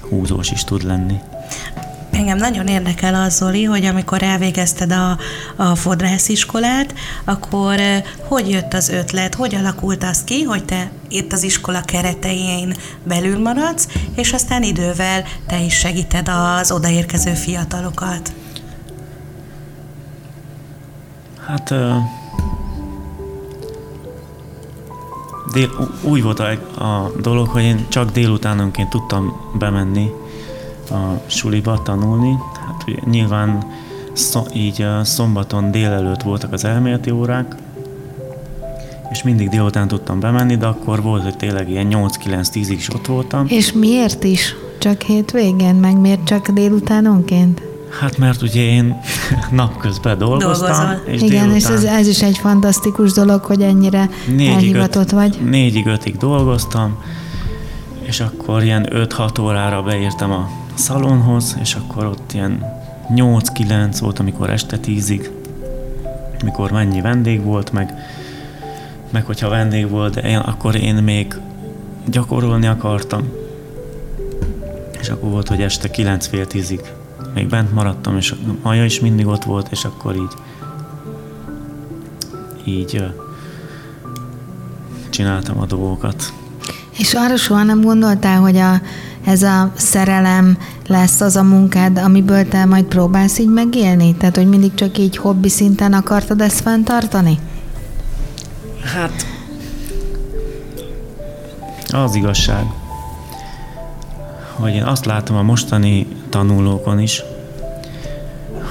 [0.00, 1.20] húzós is tud lenni.
[2.14, 5.18] Engem nagyon érdekel az, Zoli, hogy amikor elvégezted a,
[5.56, 7.80] a fodrásziskolát, akkor
[8.28, 13.38] hogy jött az ötlet, hogy alakult az ki, hogy te itt az iskola keretein belül
[13.38, 18.32] maradsz, és aztán idővel te is segíted az odaérkező fiatalokat?
[21.46, 21.74] Hát
[25.52, 25.70] dél,
[26.02, 26.50] úgy volt a,
[26.84, 30.10] a dolog, hogy én csak délutánonként tudtam bemenni
[30.90, 32.34] a suliba tanulni.
[32.66, 33.66] Hát ugye, nyilván
[34.12, 37.56] szó, így szombaton délelőtt voltak az elméleti órák,
[39.10, 43.46] és mindig délután tudtam bemenni, de akkor volt, hogy tényleg ilyen 8-9-10-ig is ott voltam.
[43.48, 44.54] És miért is?
[44.78, 47.62] Csak hétvégén, meg miért csak délutánonként?
[48.00, 49.00] Hát mert ugye én
[49.50, 50.68] napközben dolgoztam.
[50.68, 51.02] Dolgozol.
[51.06, 51.54] És Igen, délután...
[51.54, 55.38] és ez, ez is egy fantasztikus dolog, hogy ennyire négyig elhivatott öt, vagy.
[55.44, 56.96] Négyig, ötig dolgoztam,
[58.02, 62.64] és akkor ilyen 5-6 órára beírtam a szalonhoz, és akkor ott ilyen
[63.14, 65.30] 8-9 volt, amikor este 10-ig,
[66.44, 67.94] mikor mennyi vendég volt, meg,
[69.10, 71.34] meg hogyha vendég volt, de én, akkor én még
[72.06, 73.28] gyakorolni akartam.
[75.00, 76.80] És akkor volt, hogy este 9 fél 10-ig
[77.34, 80.32] még bent maradtam, és a Maja is mindig ott volt, és akkor így
[82.64, 83.04] így
[85.10, 86.32] csináltam a dolgokat.
[86.98, 88.80] És arra soha nem gondoltál, hogy a,
[89.24, 94.14] ez a szerelem lesz az a munkád, amiből te majd próbálsz így megélni?
[94.14, 97.38] Tehát, hogy mindig csak így hobbi szinten akartad ezt fenntartani?
[98.94, 99.26] Hát,
[101.92, 102.64] az igazság,
[104.52, 107.22] hogy én azt látom a mostani tanulókon is,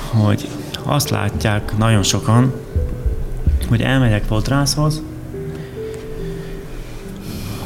[0.09, 0.49] hogy
[0.83, 2.53] azt látják nagyon sokan,
[3.69, 5.01] hogy elmegyek fodrászhoz,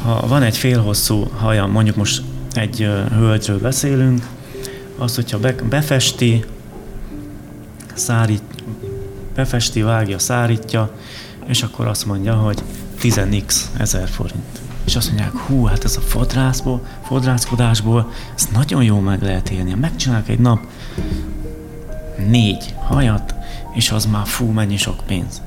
[0.02, 2.22] ha van egy félhosszú haja, mondjuk most
[2.58, 4.26] egy hölgyről beszélünk,
[4.98, 6.44] az, hogyha be, befesti,
[7.94, 8.42] szárít,
[9.34, 10.92] befesti, vágja, szárítja,
[11.46, 12.62] és akkor azt mondja, hogy
[13.00, 19.00] 10x ezer forint és azt mondják, hú, hát ez a fodrászból, fodrászkodásból, ez nagyon jó
[19.00, 19.74] meg lehet élni.
[19.74, 20.60] Megcsinálok egy nap
[22.28, 23.34] négy hajat,
[23.74, 25.42] és az már fú, mennyi sok pénz.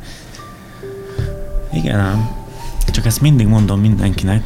[1.73, 2.29] Igen ám,
[2.91, 4.43] csak ezt mindig mondom mindenkinek,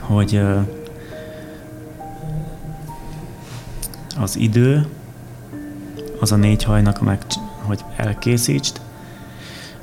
[0.00, 0.40] hogy
[4.20, 4.86] az idő,
[6.20, 7.24] az a négy hajnak, meg,
[7.62, 8.80] hogy elkészítsd,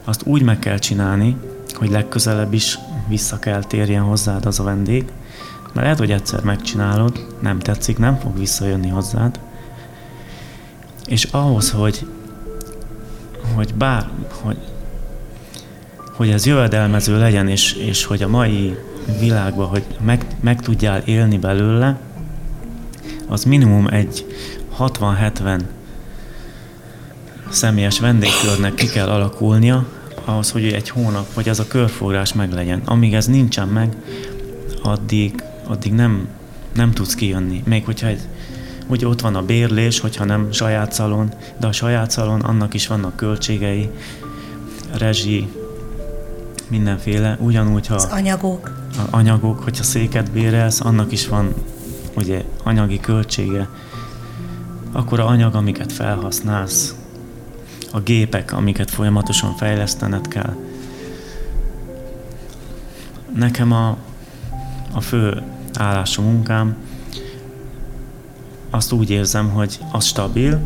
[0.03, 1.37] azt úgy meg kell csinálni,
[1.73, 5.05] hogy legközelebb is vissza kell térjen hozzád az a vendég,
[5.61, 9.39] mert lehet, hogy egyszer megcsinálod, nem tetszik, nem fog visszajönni hozzád,
[11.05, 12.07] és ahhoz, hogy,
[13.55, 14.09] hogy bár,
[14.41, 14.57] hogy,
[16.15, 18.77] hogy ez jövedelmező legyen, és, és hogy a mai
[19.19, 21.99] világban, hogy meg, meg tudjál élni belőle,
[23.29, 24.25] az minimum egy,
[24.79, 25.59] 60-70
[27.49, 29.85] személyes vendégkörnek ki kell alakulnia,
[30.25, 32.81] ahhoz, hogy egy hónap, vagy az a körforgás meglegyen.
[32.85, 33.95] Amíg ez nincsen meg,
[34.83, 36.27] addig, addig nem,
[36.73, 37.63] nem tudsz kijönni.
[37.65, 38.19] Még hogyha egy,
[38.87, 42.87] ugye ott van a bérlés, hogyha nem saját szalon, de a saját szalon, annak is
[42.87, 43.89] vannak költségei,
[44.97, 45.47] rezsi,
[46.67, 47.95] mindenféle, ugyanúgy, ha...
[47.95, 48.71] Az anyagok.
[48.97, 51.53] A anyagok, hogyha széket bérelsz, annak is van
[52.19, 53.69] ugye anyagi költsége.
[54.91, 56.95] Akkor a anyag, amiket felhasználsz,
[57.91, 60.55] a gépek, amiket folyamatosan fejlesztened kell.
[63.35, 63.97] Nekem a,
[64.93, 66.75] a fő állású munkám
[68.69, 70.59] azt úgy érzem, hogy az stabil,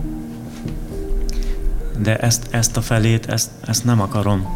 [1.98, 4.48] de ezt, ezt a felét, ezt, ezt nem akarom.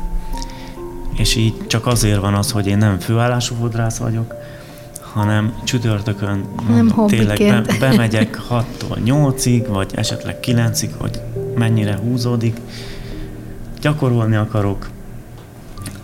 [1.15, 4.33] És így csak azért van az, hogy én nem főállású fodrász vagyok,
[5.17, 11.21] hanem csütörtökön nem tényleg be, bemegyek 6-tól 8-ig, vagy esetleg 9-ig, hogy
[11.55, 12.59] mennyire húzódik.
[13.81, 14.89] Gyakorolni akarok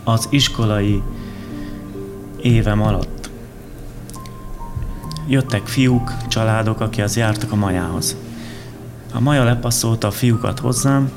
[0.04, 1.02] az iskolai
[2.42, 3.30] évem alatt.
[5.28, 8.16] Jöttek fiúk, családok, az jártak a majához.
[9.12, 11.10] A maja lepasszolta a fiúkat hozzám,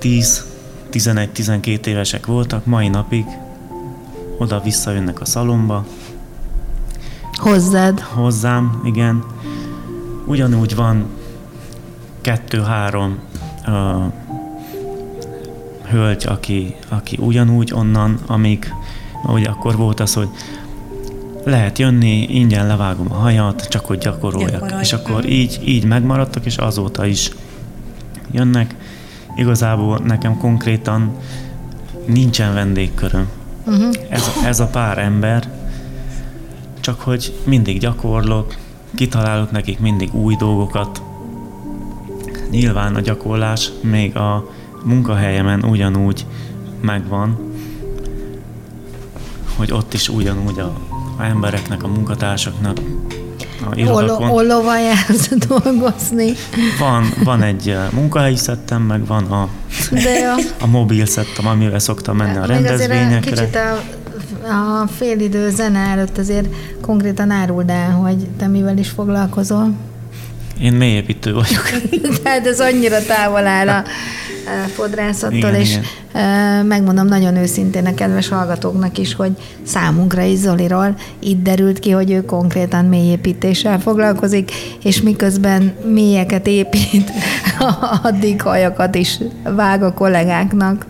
[0.00, 3.24] 10-11-12 évesek voltak, mai napig
[4.38, 5.84] oda visszajönnek a szalomba.
[7.44, 8.00] Hozzád?
[8.00, 9.24] Hozzám, igen.
[10.26, 11.06] Ugyanúgy van
[12.20, 13.18] kettő-három
[13.66, 14.12] uh,
[15.90, 18.74] hölgy, aki, aki ugyanúgy onnan, amíg
[19.26, 20.28] ugye akkor volt az, hogy
[21.44, 24.50] lehet jönni, ingyen levágom a hajat, csak hogy gyakoroljak.
[24.50, 24.80] Gyakorolj.
[24.80, 27.30] És akkor így, így megmaradtak, és azóta is
[28.30, 28.74] jönnek.
[29.36, 31.16] Igazából nekem konkrétan
[32.06, 33.28] nincsen vendégköröm.
[33.66, 33.94] Uh-huh.
[34.08, 35.53] Ez, ez a pár ember,
[36.84, 38.54] csak hogy mindig gyakorlok,
[38.94, 41.02] kitalálok nekik mindig új dolgokat,
[42.50, 44.50] Nyilván a gyakorlás még a
[44.82, 46.26] munkahelyemen ugyanúgy
[46.80, 47.38] megvan,
[49.56, 50.76] hogy ott is ugyanúgy a,
[51.18, 52.80] a embereknek, a munkatársaknak
[53.70, 54.30] a irodakon.
[54.30, 56.32] Ollóval jársz dolgozni.
[56.78, 59.48] Van, van egy eh, munkahelyi szettem, meg van a,
[59.90, 63.30] De a, a mobil szettem, amivel szoktam menni a rendezvényekre.
[63.30, 63.80] Kicsit a,
[64.44, 66.48] a félidő zene előtt azért
[66.80, 69.72] konkrétan áruld el, hogy te mivel is foglalkozol.
[70.60, 71.70] Én mélyépítő vagyok.
[72.22, 73.84] Tehát ez annyira távol áll a
[74.74, 75.76] fodrászattól, igen, és
[76.12, 76.66] igen.
[76.66, 79.30] megmondom nagyon őszintén a kedves hallgatóknak is, hogy
[79.62, 84.50] számunkra is Zoliról itt derült ki, hogy ő konkrétan mélyépítéssel foglalkozik,
[84.82, 87.10] és miközben mélyeket épít,
[88.02, 90.86] addig hajakat is vág a kollégáknak.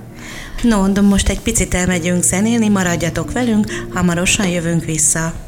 [0.65, 5.44] No, de most egy picit elmegyünk zenélni, maradjatok velünk, hamarosan jövünk vissza.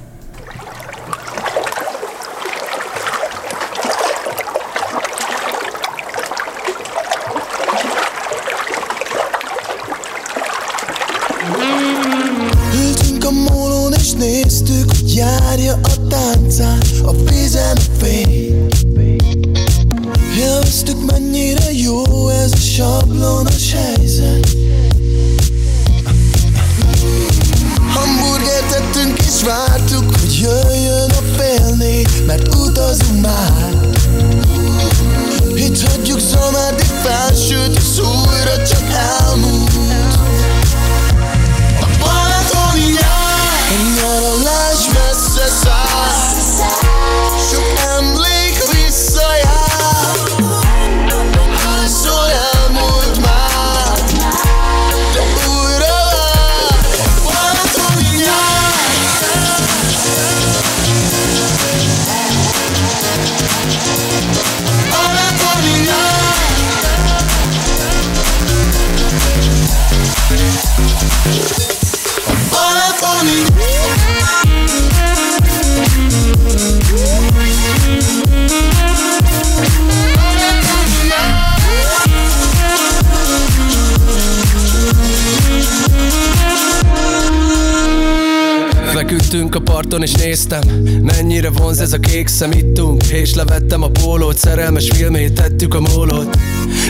[88.97, 90.61] Ültünk a parton és néztem
[91.03, 92.53] Mennyire vonz ez a kék szem.
[92.53, 96.37] Ittunk és levettem a pólót Szerelmes filmét tettük a mólót.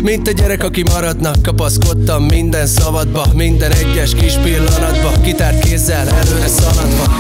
[0.02, 6.46] Mint egy gyerek, aki maradnak Kapaszkodtam minden szavadba Minden egyes kis pillanatba Kitárt kézzel előre
[6.46, 7.12] szaladva.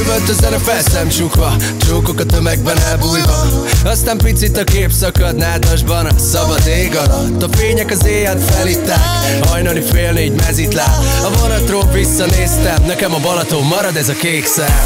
[0.00, 3.50] Üvöltözzen a felszem csukva Csókok a tömegben elbújva.
[3.84, 7.42] Aztán picit a kép szakad Nádasban a szabad ég alatt.
[7.42, 9.00] A fények az éjjel felitták
[9.46, 14.84] Hajnali fél négy mezitlát A vonatról visszanéztem Nekem a Balaton marad ez a kék szem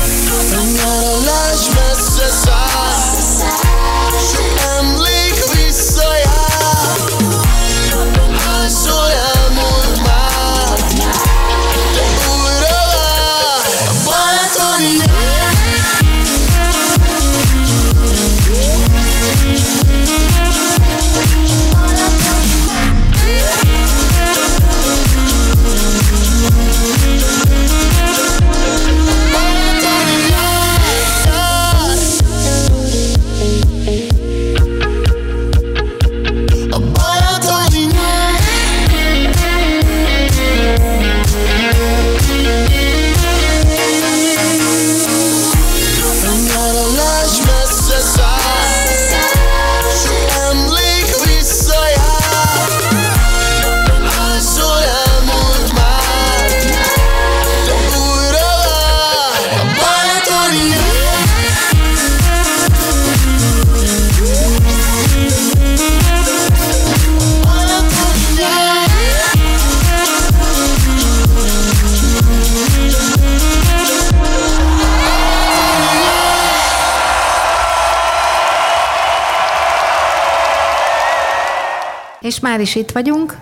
[82.28, 83.36] És már is itt vagyunk,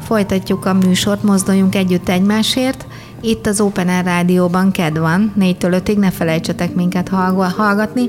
[0.00, 2.86] folytatjuk a műsort, mozduljunk együtt egymásért.
[3.20, 7.08] Itt az Open Air Rádióban KED van, 4-től 5-ig, ne felejtsetek minket
[7.56, 8.08] hallgatni.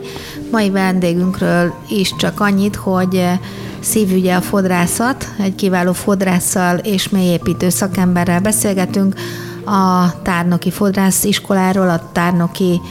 [0.52, 3.40] Mai vendégünkről is csak annyit, hogy eh,
[3.80, 9.16] szívügye a fodrászat, egy kiváló fodrásszal és mélyépítő szakemberrel beszélgetünk
[9.66, 12.82] a Tárnoki Fodrász iskoláról, a Tárnoki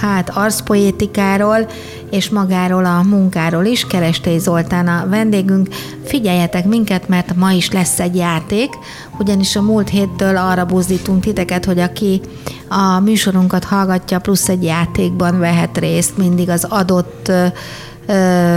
[0.00, 1.66] hát arszpoétikáról
[2.10, 3.86] és magáról a munkáról is.
[3.86, 5.68] Kerestei Zoltán a vendégünk.
[6.04, 8.70] Figyeljetek minket, mert ma is lesz egy játék,
[9.18, 12.20] ugyanis a múlt héttől arra buzdítunk titeket, hogy aki
[12.68, 17.32] a műsorunkat hallgatja, plusz egy játékban vehet részt, mindig az adott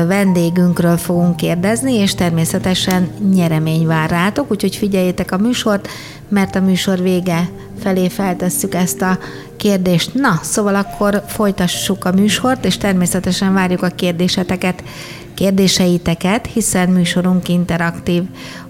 [0.08, 5.88] vendégünkről fogunk kérdezni, és természetesen nyeremény vár rátok, úgyhogy figyeljétek a műsort,
[6.28, 7.50] mert a műsor vége
[7.80, 9.18] felé feltesszük ezt a
[9.58, 10.14] kérdést.
[10.14, 14.84] Na, szóval akkor folytassuk a műsort, és természetesen várjuk a kérdéseteket,
[15.34, 18.24] kérdéseiteket, hiszen műsorunk interaktív.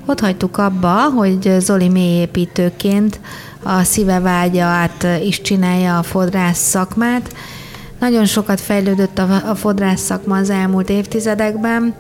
[0.06, 3.20] Ott hagytuk abba, hogy Zoli mélyépítőként
[3.64, 7.36] a szíve vágyat is csinálja a fodrász szakmát,
[8.00, 11.96] nagyon sokat fejlődött a fodrász szakma az elmúlt évtizedekben.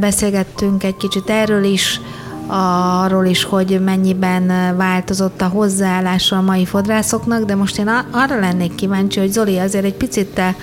[0.00, 2.00] Beszélgettünk egy kicsit erről is,
[2.48, 8.74] arról is, hogy mennyiben változott a hozzáállása a mai fodrászoknak, de most én arra lennék
[8.74, 10.54] kíváncsi, hogy Zoli, azért egy picit te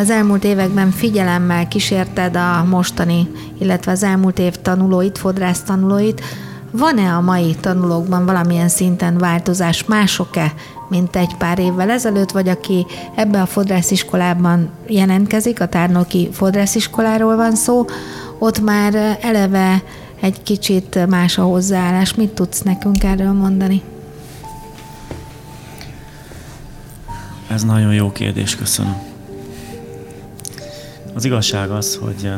[0.00, 6.22] az elmúlt években figyelemmel kísérted a mostani, illetve az elmúlt év tanulóit, fodrász tanulóit.
[6.70, 9.84] Van-e a mai tanulókban valamilyen szinten változás?
[9.84, 10.52] Mások-e,
[10.88, 17.54] mint egy pár évvel ezelőtt, vagy aki ebbe a fodrásziskolában jelentkezik, a tárnoki fodrásziskoláról van
[17.54, 17.84] szó,
[18.38, 19.82] ott már eleve
[20.20, 22.14] egy kicsit más a hozzáállás.
[22.14, 23.82] Mit tudsz nekünk erről mondani?
[27.48, 28.96] Ez nagyon jó kérdés, köszönöm.
[31.14, 32.30] Az igazság az, hogy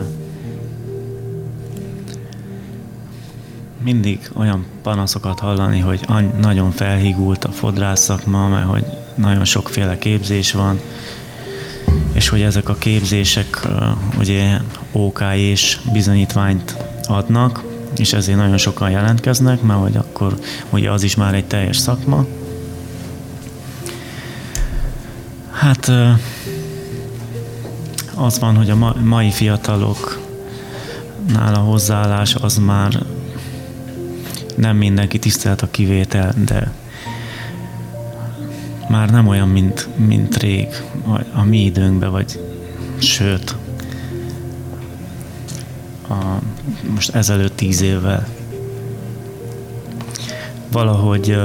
[3.82, 6.06] mindig olyan panaszokat hallani, hogy
[6.40, 10.80] nagyon felhígult a fodrász szakma, mert hogy nagyon sokféle képzés van,
[12.12, 13.68] és hogy ezek a képzések
[14.18, 14.58] ugye
[14.92, 16.76] OK és bizonyítványt
[17.06, 20.38] adnak, és ezért nagyon sokan jelentkeznek, mert hogy akkor
[20.70, 22.26] ugye az is már egy teljes szakma.
[25.50, 25.90] Hát
[28.14, 30.20] az van, hogy a mai fiatalok
[31.34, 33.02] a hozzáállás az már
[34.56, 36.72] nem mindenki tisztelt a kivétel, de
[38.88, 40.68] már nem olyan, mint, mint rég,
[41.34, 42.40] a mi időnkben, vagy
[42.98, 43.54] sőt,
[46.08, 46.14] a,
[46.94, 48.26] most ezelőtt tíz évvel.
[50.72, 51.38] Valahogy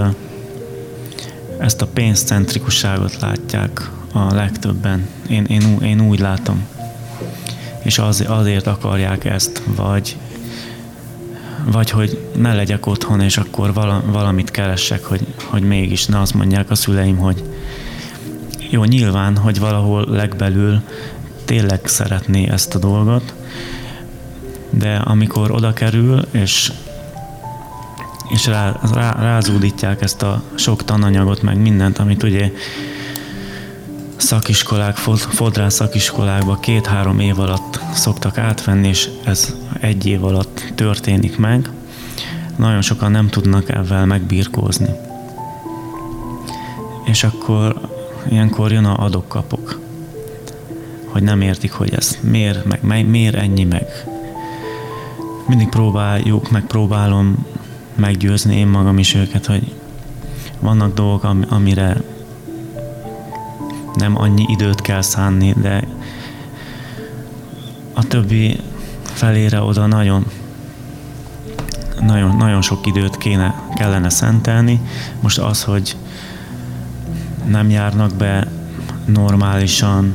[1.58, 5.08] ezt a pénzcentrikusságot látják a legtöbben.
[5.30, 6.68] Én, én, én úgy látom.
[7.84, 10.18] És az, azért akarják ezt, vagy
[11.66, 13.74] vagy hogy ne legyek otthon, és akkor
[14.06, 17.44] valamit keressek, hogy, hogy mégis ne azt mondják a szüleim, hogy
[18.70, 20.82] jó, nyilván, hogy valahol legbelül
[21.46, 23.34] tényleg szeretné ezt a dolgot,
[24.74, 26.72] de amikor oda kerül, és,
[28.30, 32.52] és rá, rá, rázúdítják ezt a sok tananyagot, meg mindent, amit ugye
[34.16, 41.70] szakiskolák, fodrász szakiskolákba két-három év alatt szoktak átvenni, és ez egy év alatt történik meg.
[42.56, 44.90] Nagyon sokan nem tudnak ezzel megbírkózni.
[47.06, 47.90] És akkor
[48.30, 49.80] ilyenkor jön a adok-kapok.
[51.06, 53.88] Hogy nem értik, hogy ez miért, meg miért ennyi, meg
[55.56, 57.46] mindig próbáljuk, meg próbálom
[57.96, 59.74] meggyőzni én magam is őket, hogy
[60.60, 62.02] vannak dolgok, amire
[63.96, 65.88] nem annyi időt kell szánni, de
[67.94, 68.60] a többi
[69.04, 70.26] felére oda nagyon
[72.00, 74.80] nagyon, nagyon sok időt kéne, kellene szentelni.
[75.20, 75.98] Most az, hogy
[77.46, 78.48] nem járnak be
[79.06, 80.14] normálisan,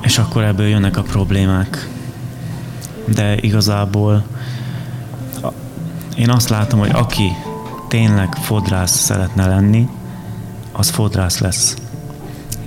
[0.00, 1.94] és akkor ebből jönnek a problémák.
[3.06, 4.24] De igazából
[6.16, 7.32] én azt látom, hogy aki
[7.88, 9.88] tényleg fodrász szeretne lenni,
[10.72, 11.76] az fodrász lesz.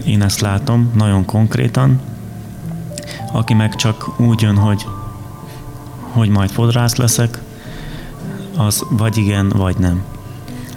[0.06, 2.00] Én ezt látom nagyon konkrétan.
[3.32, 4.86] Aki meg csak úgy jön, hogy,
[6.12, 7.42] hogy majd fodrász leszek,
[8.58, 10.04] az vagy igen, vagy nem.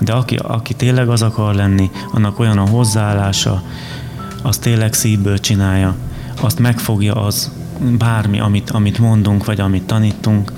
[0.01, 3.63] De aki, aki tényleg az akar lenni, annak olyan a hozzáállása,
[4.43, 5.95] az tényleg szívből csinálja,
[6.41, 7.51] azt megfogja az
[7.99, 10.53] bármi, amit, amit mondunk, vagy amit tanítunk,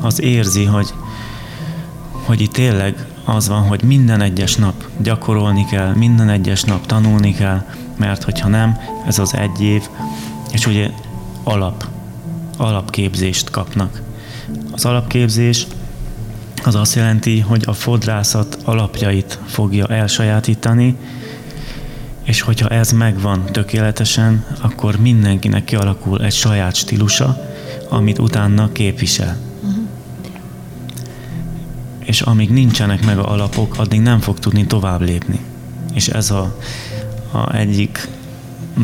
[0.00, 0.94] az érzi, hogy,
[2.10, 7.34] hogy itt tényleg az van, hogy minden egyes nap gyakorolni kell, minden egyes nap tanulni
[7.34, 7.64] kell,
[7.96, 9.82] mert hogyha nem, ez az egy év,
[10.52, 10.90] és ugye
[11.42, 11.88] alap,
[12.56, 14.02] alapképzést kapnak.
[14.70, 15.66] Az alapképzés
[16.64, 20.96] az azt jelenti, hogy a fodrászat alapjait fogja elsajátítani,
[22.30, 27.50] és hogyha ez megvan tökéletesen, akkor mindenkinek kialakul egy saját stílusa,
[27.88, 29.36] amit utána képvisel.
[29.62, 29.82] Uh-huh.
[31.98, 35.38] És amíg nincsenek meg a alapok, addig nem fog tudni tovább lépni.
[35.94, 36.56] És ez a,
[37.32, 38.08] a egyik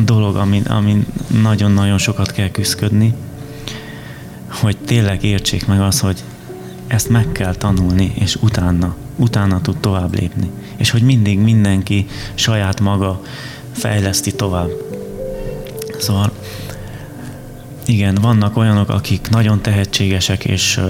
[0.05, 1.05] dolog, amin, amin
[1.41, 3.13] nagyon-nagyon sokat kell küzdködni,
[4.47, 6.23] hogy tényleg értsék meg az, hogy
[6.87, 10.49] ezt meg kell tanulni, és utána, utána tud tovább lépni.
[10.77, 13.21] És hogy mindig mindenki saját maga
[13.71, 14.69] fejleszti tovább.
[15.99, 16.31] Szóval
[17.85, 20.81] igen, vannak olyanok, akik nagyon tehetségesek, és,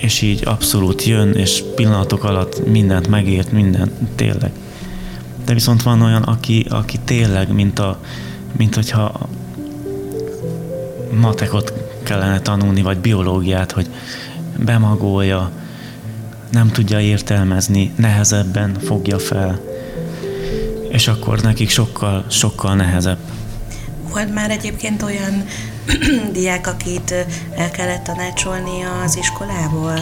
[0.00, 4.52] és így abszolút jön, és pillanatok alatt mindent megért, mindent tényleg.
[5.44, 8.00] De viszont van olyan, aki, aki tényleg, mint, a,
[8.56, 9.28] mint hogyha
[11.20, 11.72] matekot
[12.02, 13.86] kellene tanulni, vagy biológiát, hogy
[14.64, 15.50] bemagolja,
[16.54, 19.60] nem tudja értelmezni, nehezebben fogja fel,
[20.88, 23.18] és akkor nekik sokkal, sokkal nehezebb.
[24.10, 25.44] Volt már egyébként olyan
[26.32, 27.14] diák, akit
[27.56, 29.94] el kellett tanácsolni az iskolából?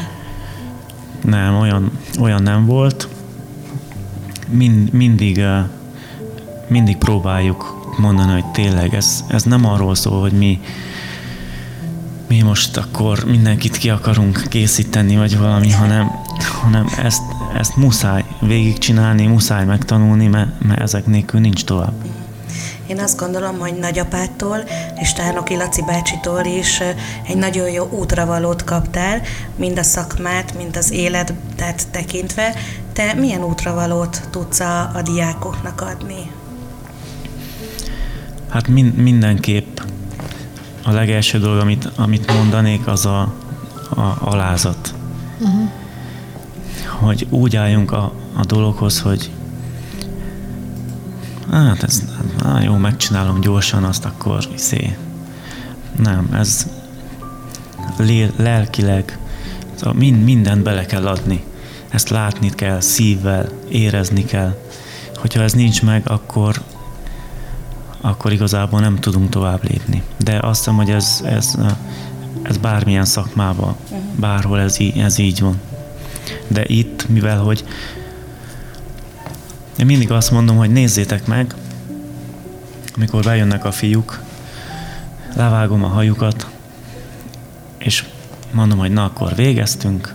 [1.24, 3.08] Nem, olyan, olyan nem volt.
[4.48, 5.44] Mind, mindig,
[6.68, 10.60] mindig próbáljuk mondani, hogy tényleg ez, ez nem arról szól, hogy mi
[12.32, 16.10] mi most akkor mindenkit ki akarunk készíteni, vagy valami, hanem,
[16.44, 17.22] hanem ezt,
[17.58, 21.94] ezt muszáj végigcsinálni, muszáj megtanulni, mert, mert ezek nélkül nincs tovább.
[22.86, 24.58] Én azt gondolom, hogy nagyapától
[25.00, 26.80] és Tárnoki Laci bácsitól is
[27.26, 29.20] egy nagyon jó útravalót kaptál,
[29.56, 32.54] mind a szakmát, mind az életet tekintve.
[32.92, 36.30] Te milyen útravalót tudsz a, a diákoknak adni?
[38.48, 39.78] Hát min- mindenképp
[40.84, 43.20] a legelső dolog, amit, amit mondanék, az a,
[43.90, 44.94] a alázat.
[45.38, 45.70] Uh-huh.
[47.02, 49.30] Hogy úgy álljunk a, a dologhoz, hogy
[51.50, 52.02] hát ez
[52.44, 54.96] á, jó, megcsinálom gyorsan, azt akkor szé.
[56.02, 56.66] Nem, ez
[57.96, 59.18] lé, lelkileg
[59.92, 61.44] mind, mindent bele kell adni.
[61.88, 64.56] Ezt látni kell, szívvel, érezni kell.
[65.14, 66.62] Hogyha ez nincs meg, akkor
[68.04, 70.02] akkor igazából nem tudunk tovább lépni.
[70.16, 71.58] De azt hiszem, hogy ez, ez,
[72.42, 74.00] ez bármilyen szakmában, uh-huh.
[74.16, 75.60] bárhol ez, ez így van.
[76.48, 77.64] De itt, mivel hogy
[79.78, 81.54] én mindig azt mondom, hogy nézzétek meg,
[82.96, 84.20] amikor bejönnek a fiúk,
[85.36, 86.46] levágom a hajukat,
[87.78, 88.04] és
[88.50, 90.14] mondom, hogy na akkor végeztünk,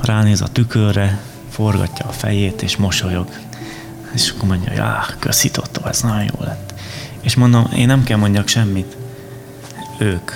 [0.00, 3.28] ránéz a tükörre, forgatja a fejét, és mosolyog.
[4.14, 6.74] És akkor mondja, hogy ah, köszi Totó, ez nagyon jó lett.
[7.20, 8.96] És mondom, én nem kell mondjak semmit.
[9.98, 10.32] Ők.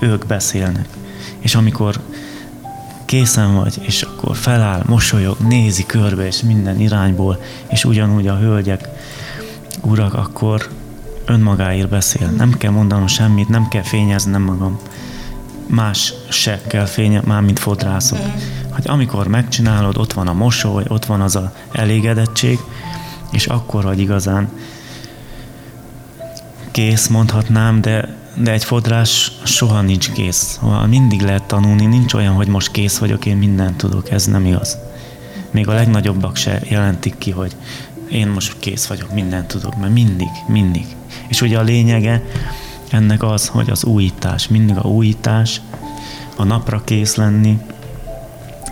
[0.00, 0.88] Ők beszélnek.
[1.38, 2.00] És amikor
[3.12, 8.88] készen vagy, és akkor feláll, mosolyog, nézi körbe, és minden irányból, és ugyanúgy a hölgyek,
[9.80, 10.68] urak, akkor
[11.24, 12.28] önmagáért beszél.
[12.28, 14.78] Nem kell mondanom semmit, nem kell fényeznem magam.
[15.66, 18.18] Más se kell fénye, már mint fodrászok.
[18.70, 22.58] Hogy amikor megcsinálod, ott van a mosoly, ott van az a elégedettség,
[23.30, 24.48] és akkor vagy igazán
[26.70, 30.60] kész, mondhatnám, de, de egy fodrás soha nincs kész.
[30.88, 34.78] Mindig lehet tanulni, nincs olyan, hogy most kész vagyok, én mindent tudok, ez nem igaz.
[35.50, 37.56] még a legnagyobbak se jelentik ki, hogy
[38.10, 40.86] én most kész vagyok, mindent tudok, mert mindig, mindig.
[41.28, 42.22] És ugye a lényege
[42.90, 45.60] ennek az, hogy az újítás, mindig a újítás,
[46.36, 47.58] a napra kész lenni,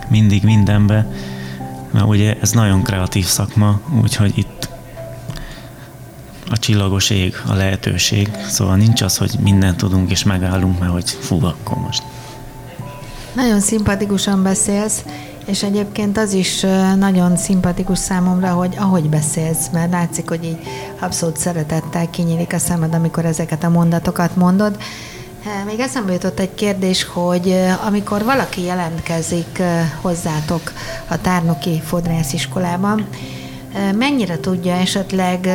[0.09, 1.07] mindig mindenbe,
[1.91, 4.60] mert ugye ez nagyon kreatív szakma, úgyhogy itt
[6.49, 11.09] a csillagos ég, a lehetőség, szóval nincs az, hogy mindent tudunk és megállunk, mert hogy
[11.09, 12.03] fú, akkor most.
[13.35, 15.03] Nagyon szimpatikusan beszélsz,
[15.45, 16.59] és egyébként az is
[16.97, 20.59] nagyon szimpatikus számomra, hogy ahogy beszélsz, mert látszik, hogy így
[20.99, 24.77] abszolút szeretettel kinyílik a szemed, amikor ezeket a mondatokat mondod.
[25.65, 27.55] Még eszembe jutott egy kérdés, hogy
[27.87, 29.61] amikor valaki jelentkezik
[30.01, 30.73] hozzátok
[31.07, 33.07] a tárnoki fodrásziskolában,
[33.97, 35.49] mennyire tudja esetleg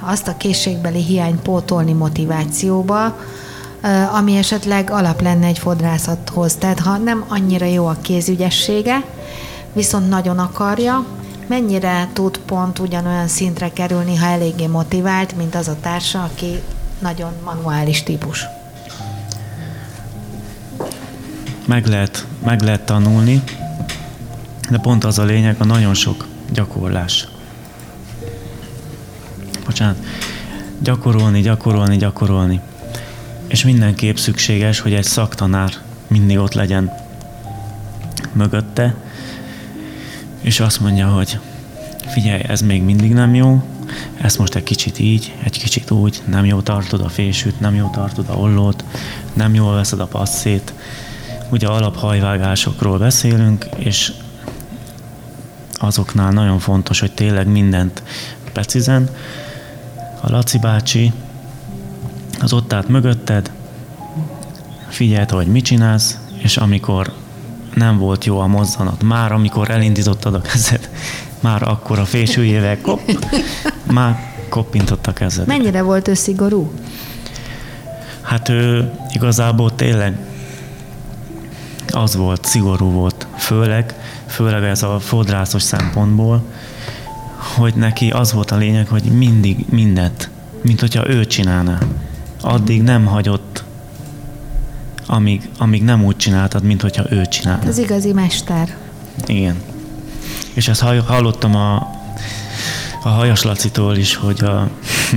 [0.00, 3.18] azt a készségbeli hiányt pótolni motivációba,
[4.12, 6.54] ami esetleg alap lenne egy fodrászathoz.
[6.54, 9.04] Tehát ha nem annyira jó a kézügyessége,
[9.72, 11.04] viszont nagyon akarja,
[11.46, 16.62] mennyire tud pont ugyanolyan szintre kerülni, ha eléggé motivált, mint az a társa, aki
[16.98, 18.44] nagyon manuális típus.
[21.66, 23.42] Meg lehet, meg lehet tanulni,
[24.70, 27.28] de pont az a lényeg, a nagyon sok gyakorlás.
[29.68, 29.96] Bocsánat.
[30.82, 32.60] Gyakorolni, gyakorolni, gyakorolni.
[33.46, 35.72] És mindenképp szükséges, hogy egy szaktanár
[36.06, 36.92] mindig ott legyen
[38.32, 38.94] mögötte,
[40.40, 41.38] és azt mondja, hogy
[42.06, 43.62] figyelj, ez még mindig nem jó,
[44.20, 47.90] ezt most egy kicsit így, egy kicsit úgy, nem jó tartod a fésűt, nem jó
[47.92, 48.84] tartod a ollót,
[49.32, 50.72] nem jól veszed a passzét.
[51.50, 54.12] Ugye alaphajvágásokról beszélünk, és
[55.72, 58.02] azoknál nagyon fontos, hogy tényleg mindent
[58.52, 59.08] precízen.
[60.20, 61.12] A Laci bácsi
[62.40, 63.50] az ott állt mögötted,
[64.88, 67.12] figyelte, hogy mit csinálsz, és amikor
[67.74, 70.90] nem volt jó a mozzanat, már amikor elindítottad a kezed,
[71.40, 73.00] már akkor a fésűjével kop,
[73.92, 75.46] már koppintott a kezed.
[75.46, 76.72] Mennyire volt ő szigorú?
[78.20, 80.18] Hát ő igazából tényleg
[81.88, 83.94] az volt, szigorú volt, főleg,
[84.26, 86.42] főleg ez a fodrászos szempontból,
[87.38, 90.30] hogy neki az volt a lényeg, hogy mindig mindent,
[90.62, 91.78] mint hogyha ő csinálná.
[92.40, 93.64] Addig nem hagyott,
[95.06, 97.68] amíg, amíg nem úgy csináltad, mint hogyha ő csinálna.
[97.68, 98.76] Az igazi mester.
[99.26, 99.56] Igen.
[100.52, 101.76] És ezt hallottam a,
[103.02, 104.70] a Hajas Lacitól is, hogy a,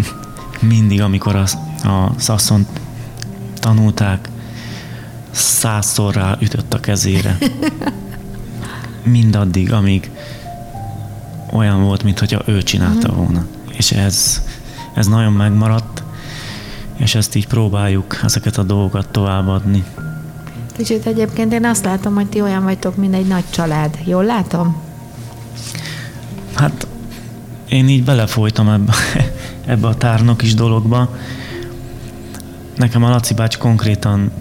[0.60, 1.44] mindig, amikor a,
[1.88, 2.68] a szaszont
[3.60, 4.30] tanulták,
[5.32, 7.38] százszor rá ütött a kezére.
[9.04, 10.12] Mindaddig, amíg
[11.52, 13.24] olyan volt, mintha ő csinálta uh-huh.
[13.24, 13.46] volna.
[13.72, 14.42] És ez,
[14.94, 16.04] ez nagyon megmaradt,
[16.98, 19.84] és ezt így próbáljuk ezeket a dolgokat továbbadni.
[20.78, 24.00] Kicsit egyébként én azt látom, hogy ti olyan vagytok, mint egy nagy család.
[24.06, 24.76] Jól látom?
[26.54, 26.88] Hát
[27.70, 28.94] én így belefolytam ebbe,
[29.66, 31.16] ebbe a tárnok is dologba.
[32.76, 34.32] Nekem a Laci bács konkrétan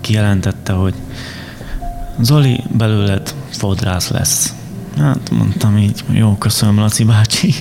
[0.00, 0.94] kijelentette, hogy
[2.20, 4.54] Zoli, belőled fodrász lesz.
[4.96, 7.54] Hát mondtam így, jó, köszönöm Laci bácsi.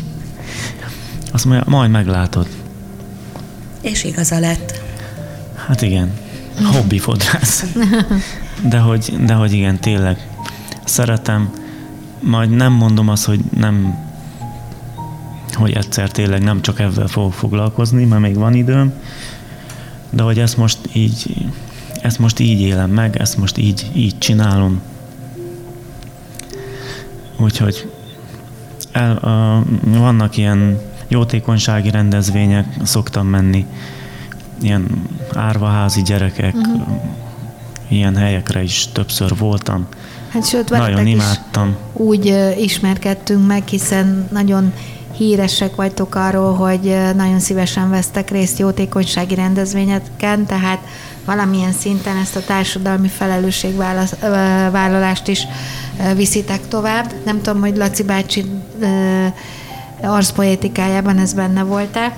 [1.31, 2.47] Azt mondja, majd meglátod.
[3.81, 4.81] És igaza lett.
[5.67, 6.13] Hát igen,
[6.63, 7.65] hobbi fodrász.
[8.69, 10.27] De hogy, de hogy igen, tényleg
[10.83, 11.49] szeretem.
[12.19, 14.03] Majd nem mondom azt, hogy nem
[15.53, 18.93] hogy egyszer tényleg nem csak ezzel fogok foglalkozni, mert még van időm,
[20.09, 21.35] de hogy ezt most így,
[22.01, 24.81] ezt most így élem meg, ezt most így, így csinálom,
[27.37, 27.91] Úgyhogy
[28.91, 33.65] el, a, vannak ilyen jótékonysági rendezvények, szoktam menni,
[34.61, 34.87] ilyen
[35.33, 36.87] árvaházi gyerekek, uh-huh.
[37.87, 39.87] ilyen helyekre is többször voltam.
[40.29, 41.75] Hát sőt, nagyon imádtam.
[41.93, 44.73] Úgy uh, ismerkedtünk meg, hiszen nagyon
[45.17, 50.79] híresek vagytok arról, hogy nagyon szívesen vesztek részt jótékonysági rendezvényeken, tehát
[51.25, 55.47] valamilyen szinten ezt a társadalmi felelősségvállalást is
[56.15, 57.13] viszitek tovább.
[57.25, 58.45] Nem tudom, hogy Laci bácsi
[60.01, 62.15] arszpoétikájában ez benne volt-e,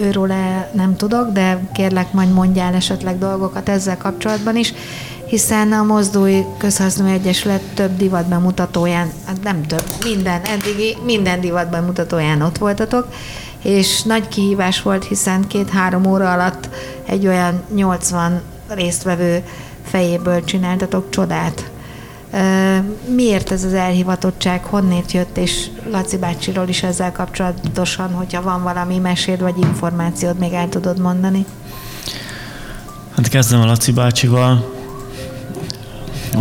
[0.00, 0.32] őról
[0.72, 4.74] nem tudok, de kérlek majd mondjál esetleg dolgokat ezzel kapcsolatban is,
[5.26, 12.58] hiszen a Mozdulj Közhasznú Egyesület több divatbemutatóján, hát nem több, minden, eddigi minden divatbemutatóján ott
[12.58, 13.08] voltatok,
[13.62, 16.68] és nagy kihívás volt, hiszen két-három óra alatt
[17.06, 19.42] egy olyan 80 résztvevő
[19.84, 21.70] fejéből csináltatok csodát.
[23.14, 28.98] Miért ez az elhivatottság, honnét jött, és Laci bácsiról is ezzel kapcsolatosan, hogyha van valami
[28.98, 31.44] meséd vagy információd, még el tudod mondani?
[33.16, 34.74] Hát kezdem a Laci bácsival.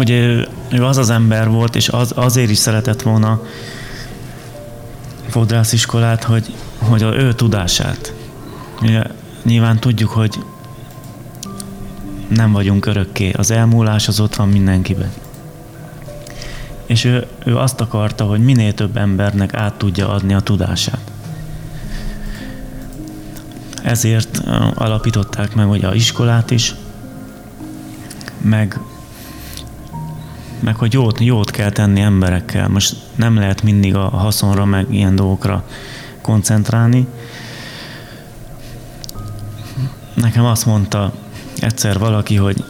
[0.09, 3.41] ő, ő az az ember volt, és az, azért is szeretett volna
[5.35, 8.13] fodrásziskolát, hogy, hogy a ő tudását.
[8.81, 9.03] Ugye,
[9.43, 10.39] nyilván tudjuk, hogy
[12.27, 13.31] nem vagyunk örökké.
[13.31, 15.11] Az elmúlás az ott van mindenkiben.
[16.85, 21.11] És ő, ő azt akarta, hogy minél több embernek át tudja adni a tudását.
[23.83, 24.41] Ezért
[24.73, 26.75] alapították meg ugye a iskolát is,
[28.41, 28.79] meg,
[30.65, 32.67] meg hogy jót, jót kell tenni emberekkel.
[32.67, 35.63] Most nem lehet mindig a haszonra, meg ilyen dolgokra
[36.21, 37.07] koncentrálni.
[40.13, 41.13] Nekem azt mondta
[41.59, 42.63] egyszer valaki, hogy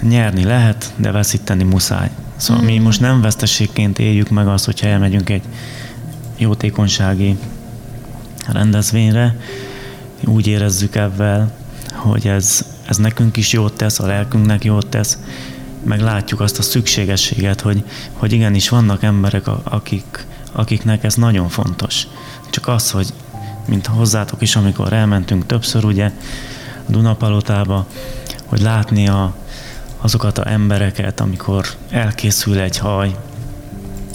[0.00, 2.10] nyerni lehet, de veszíteni muszáj.
[2.36, 2.66] Szóval mm.
[2.66, 5.42] mi most nem veszteségként éljük meg azt, hogyha elmegyünk egy
[6.36, 7.38] jótékonysági
[8.46, 9.36] rendezvényre,
[10.24, 11.52] úgy érezzük ebben,
[11.92, 15.18] hogy ez, ez nekünk is jót tesz, a lelkünknek jót tesz,
[15.84, 22.06] meg látjuk azt a szükségességet, hogy, hogy igenis vannak emberek, akik, akiknek ez nagyon fontos.
[22.50, 23.12] Csak az, hogy
[23.66, 26.10] mint hozzátok is, amikor elmentünk többször ugye
[26.88, 27.86] a Dunapalotába,
[28.44, 29.34] hogy látni a,
[30.00, 33.14] azokat a embereket, amikor elkészül egy haj,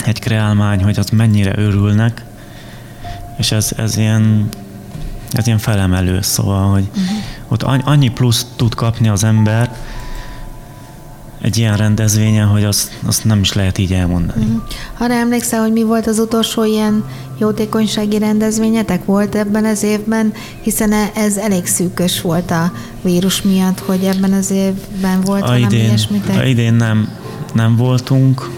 [0.05, 2.25] egy kreálmány, hogy az mennyire örülnek,
[3.37, 4.49] és ez, ez ilyen
[5.31, 7.17] ez ilyen felemelő, szóval, hogy uh-huh.
[7.47, 9.75] ott annyi plusz tud kapni az ember
[11.41, 14.45] egy ilyen rendezvényen, hogy azt, azt nem is lehet így elmondani.
[14.45, 14.61] Uh-huh.
[14.97, 17.03] Arra emlékszel, hogy mi volt az utolsó ilyen
[17.37, 22.71] jótékonysági rendezvényetek volt ebben az évben, hiszen e- ez elég szűkös volt a
[23.01, 26.37] vírus miatt, hogy ebben az évben volt a valami idén, ilyesmitek?
[26.37, 27.09] A idén nem,
[27.53, 28.49] nem voltunk,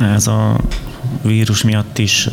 [0.00, 0.60] ez a
[1.22, 2.28] vírus miatt is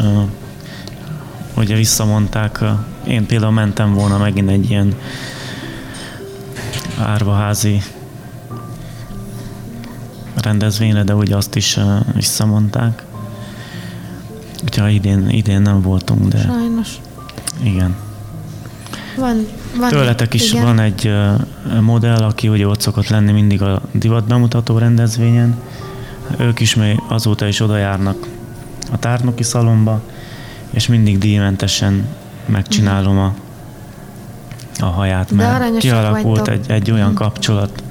[1.58, 2.60] ugye visszamondták,
[3.08, 4.94] én például mentem volna megint egy ilyen
[7.00, 7.82] árvaházi
[10.46, 11.80] rendezvényre, de ugye azt is
[12.14, 13.04] visszamondták.
[14.64, 16.40] Úgyhogy idén, idén nem voltunk, de...
[16.40, 16.90] Sajnos.
[17.64, 17.96] Igen.
[19.18, 20.64] Van, van Tőletek is igen.
[20.64, 21.12] van egy
[21.82, 25.56] modell, aki ugye ott szokott lenni mindig a divat bemutató rendezvényen.
[26.38, 28.28] Ők is még azóta is oda járnak
[28.92, 30.02] a tárnoki szalomba,
[30.70, 32.08] és mindig díjmentesen
[32.46, 33.34] megcsinálom a,
[34.80, 37.16] a haját, mert kialakult egy, egy olyan mhm.
[37.16, 37.84] kapcsolat,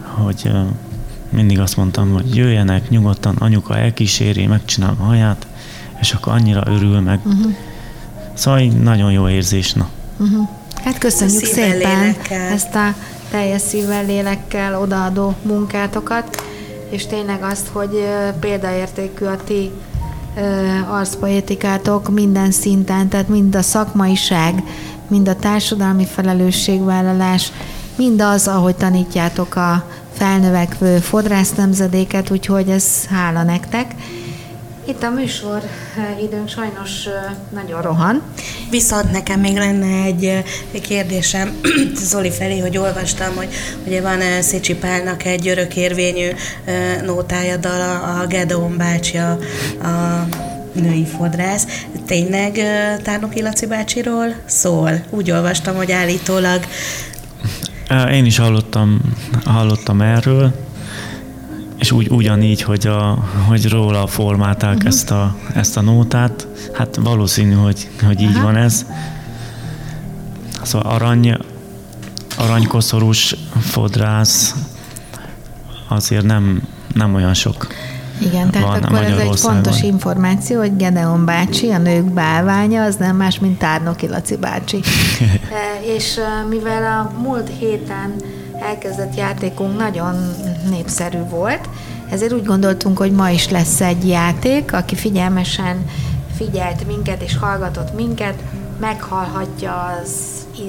[0.00, 0.50] hogy
[1.30, 5.46] mindig azt mondtam, hogy jöjjenek nyugodtan, anyuka elkíséri, megcsinálom a haját,
[6.00, 7.20] és akkor annyira örül meg.
[7.24, 7.54] Uh-huh.
[8.34, 9.88] Szóval nagyon jó érzés, na.
[10.16, 10.48] Uh-huh.
[10.84, 12.52] Hát köszönjük szépen lélekkel.
[12.52, 12.94] ezt a
[13.30, 16.42] teljes szívvel, lélekkel odaadó munkátokat,
[16.90, 18.04] és tényleg azt, hogy
[18.40, 19.70] példaértékű a ti
[20.88, 24.62] arszpoétikátok minden szinten, tehát mind a szakmaiság,
[25.08, 27.52] mind a társadalmi felelősségvállalás,
[27.96, 33.94] mind az, ahogy tanítjátok a felnövekvő fodrász nemzedéket, úgyhogy ez hála nektek.
[34.88, 35.62] Itt a műsor
[36.22, 37.08] időnk sajnos
[37.54, 38.22] nagyon rohan.
[38.70, 40.42] Viszont nekem még lenne egy
[40.82, 41.60] kérdésem
[42.10, 43.48] Zoli felé, hogy olvastam, hogy
[43.86, 46.28] ugye van Szicsi Pálnak egy örökérvényű
[47.04, 47.80] nótája dal,
[48.20, 49.38] a Gedeon bácsi a,
[49.82, 50.26] a
[50.72, 51.66] női fodrász.
[52.06, 52.52] Tényleg
[53.02, 54.90] Tárnoki Laci bácsiról szól?
[55.10, 56.60] Úgy olvastam, hogy állítólag
[57.90, 59.00] én is hallottam,
[59.44, 60.64] hallottam erről,
[61.78, 63.12] és úgy, ugyanígy, hogy, a,
[63.46, 64.88] hogy róla formálták uh-huh.
[64.88, 66.46] ezt, a, ezt a nótát.
[66.72, 68.44] Hát valószínű, hogy, hogy így Aha.
[68.44, 68.86] van ez.
[70.62, 71.36] Szóval arany,
[72.36, 74.54] aranykoszorús fodrász
[75.88, 76.62] azért nem,
[76.94, 77.66] nem olyan sok
[78.18, 82.96] igen, tehát van akkor ez egy fontos információ, hogy Gedeon bácsi, a nők bálványa, az
[82.96, 84.76] nem más, mint Tárnoki Laci bácsi.
[84.82, 88.14] e, és mivel a múlt héten
[88.60, 90.14] elkezdett játékunk nagyon
[90.70, 91.68] népszerű volt,
[92.10, 95.84] ezért úgy gondoltunk, hogy ma is lesz egy játék, aki figyelmesen
[96.36, 98.34] figyelt minket és hallgatott minket,
[98.80, 100.10] meghallhatja az,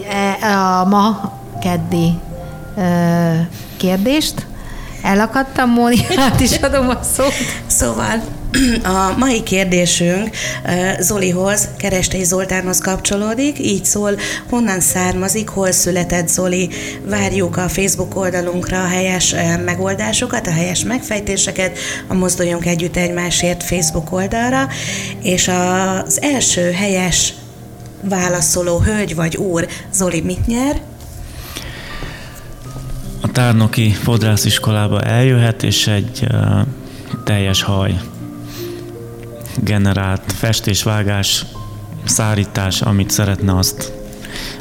[0.10, 1.32] e, a ma
[1.62, 2.20] keddi
[3.78, 4.47] kérdést,
[5.08, 7.34] Elakadtam, Móni, hát is adom a szót.
[7.68, 8.24] Szóval
[8.96, 10.30] a mai kérdésünk
[11.00, 14.12] Zolihoz, Kerestei Zoltánhoz kapcsolódik, így szól,
[14.50, 16.70] honnan származik, hol született Zoli.
[17.06, 19.36] Várjuk a Facebook oldalunkra a helyes
[19.66, 21.78] megoldásokat, a helyes megfejtéseket,
[22.08, 24.68] a Mozduljunk Együtt Egymásért Facebook oldalra,
[25.22, 27.34] és az első helyes
[28.02, 30.82] válaszoló hölgy vagy úr, Zoli mit nyer?
[33.22, 36.62] A tárnoki fodrásziskolába eljöhet, és egy uh,
[37.24, 38.00] teljes haj
[39.64, 41.46] generált festésvágás,
[42.06, 43.92] szárítás, amit szeretne, azt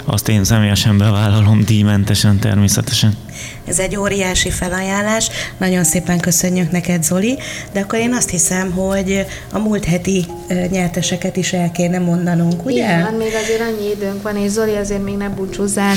[0.08, 3.16] azt én személyesen bevállalom díjmentesen természetesen.
[3.64, 5.28] Ez egy óriási felajánlás,
[5.58, 7.38] nagyon szépen köszönjük neked Zoli,
[7.72, 10.26] de akkor én azt hiszem, hogy a múlt heti
[10.70, 12.84] nyerteseket is el kéne mondanunk, ugye?
[12.84, 15.94] Igen, még azért annyi időnk van, és Zoli azért még ne búcsúzzál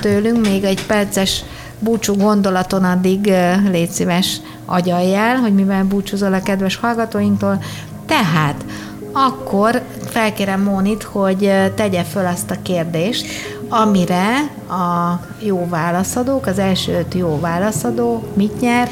[0.00, 1.44] tőlünk, még egy perces
[1.82, 3.32] búcsú gondolaton addig
[3.70, 7.62] légy szíves agyaljál, hogy mivel búcsúzol a kedves hallgatóinktól.
[8.06, 8.64] Tehát
[9.12, 13.26] akkor felkérem Mónit, hogy tegye föl azt a kérdést,
[13.68, 14.36] amire
[14.68, 18.90] a jó válaszadók, az első öt jó válaszadó mit nyer?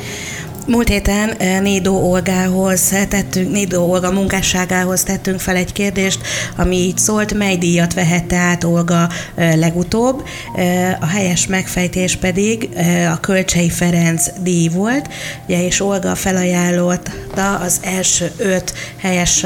[0.67, 6.21] Múlt héten eh, Nédó Olgához tettünk, Nédó Olga munkásságához tettünk fel egy kérdést,
[6.57, 10.25] ami így szólt, mely díjat vehette át Olga eh, legutóbb.
[10.55, 12.69] Eh, a helyes megfejtés pedig
[13.13, 15.09] a Kölcsei Ferenc díj volt,
[15.47, 19.45] ugye, és Olga felajánlotta az első öt helyes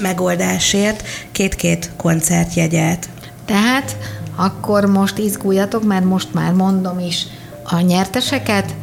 [0.00, 1.02] megoldásért
[1.32, 3.08] két-két koncertjegyet.
[3.44, 3.96] Tehát
[4.36, 7.26] akkor most izguljatok, mert most már mondom is
[7.64, 8.74] a nyerteseket.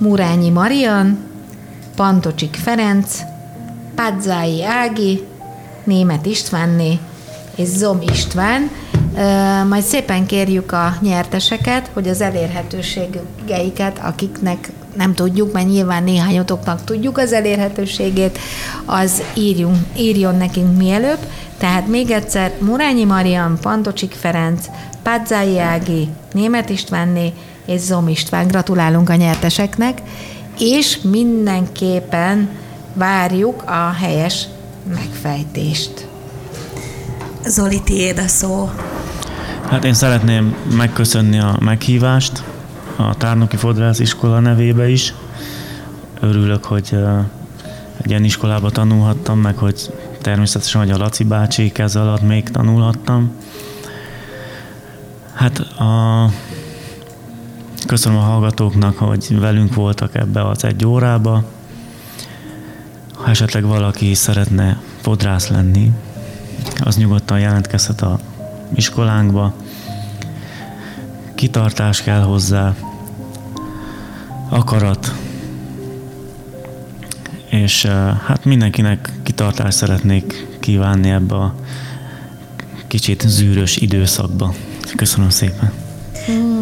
[0.00, 1.18] Murányi Marian,
[1.96, 3.18] Pantocsik Ferenc,
[3.94, 5.22] Padzái Ági,
[5.84, 6.98] Német Istvánné
[7.54, 8.70] és Zom István.
[9.68, 17.18] Majd szépen kérjük a nyerteseket, hogy az elérhetőségeiket, akiknek nem tudjuk, mert nyilván néhányotoknak tudjuk
[17.18, 18.38] az elérhetőségét,
[18.84, 21.18] az írjunk, írjon nekünk mielőbb.
[21.58, 24.66] Tehát még egyszer Murányi Marian, Pantocsik Ferenc,
[25.02, 27.32] Padzái Ági, Német Istvánné
[27.70, 28.46] és Zom István.
[28.46, 30.02] Gratulálunk a nyerteseknek,
[30.58, 32.48] és mindenképpen
[32.94, 34.46] várjuk a helyes
[34.94, 36.08] megfejtést.
[37.46, 38.70] Zoli, tiéd a szó.
[39.68, 42.42] Hát én szeretném megköszönni a meghívást
[42.96, 45.14] a Tárnoki Fodrász iskola nevébe is.
[46.20, 46.96] Örülök, hogy
[48.02, 49.92] egy ilyen iskolába tanulhattam, meg hogy
[50.22, 53.32] természetesen, hogy a Laci bácsi kez alatt még tanulhattam.
[55.34, 56.24] Hát a
[57.86, 61.44] Köszönöm a hallgatóknak, hogy velünk voltak ebbe az egy órába.
[63.14, 65.90] Ha esetleg valaki szeretne fodrász lenni,
[66.80, 68.18] az nyugodtan jelentkezhet a
[68.74, 69.54] iskolánkba.
[71.34, 72.74] Kitartás kell hozzá,
[74.48, 75.14] akarat,
[77.48, 77.84] és
[78.26, 81.54] hát mindenkinek kitartást szeretnék kívánni ebbe a
[82.86, 84.54] kicsit zűrös időszakba.
[84.96, 85.89] Köszönöm szépen!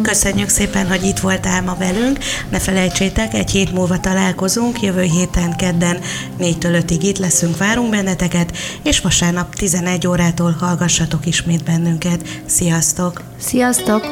[0.09, 2.17] Köszönjük szépen, hogy itt voltál ma velünk.
[2.49, 5.99] Ne felejtsétek, egy hét múlva találkozunk, jövő héten kedden
[6.39, 12.41] 4-től 5-ig itt leszünk, várunk benneteket, és vasárnap 11 órától hallgassatok ismét bennünket.
[12.45, 13.21] Sziasztok!
[13.37, 14.05] Sziasztok!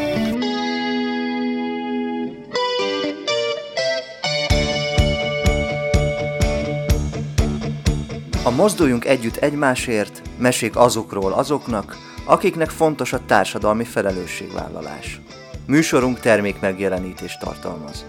[8.43, 15.21] A Mozduljunk Együtt Egymásért mesék azokról azoknak, akiknek fontos a társadalmi felelősségvállalás.
[15.67, 18.05] Műsorunk termék megjelenítést tartalmaz.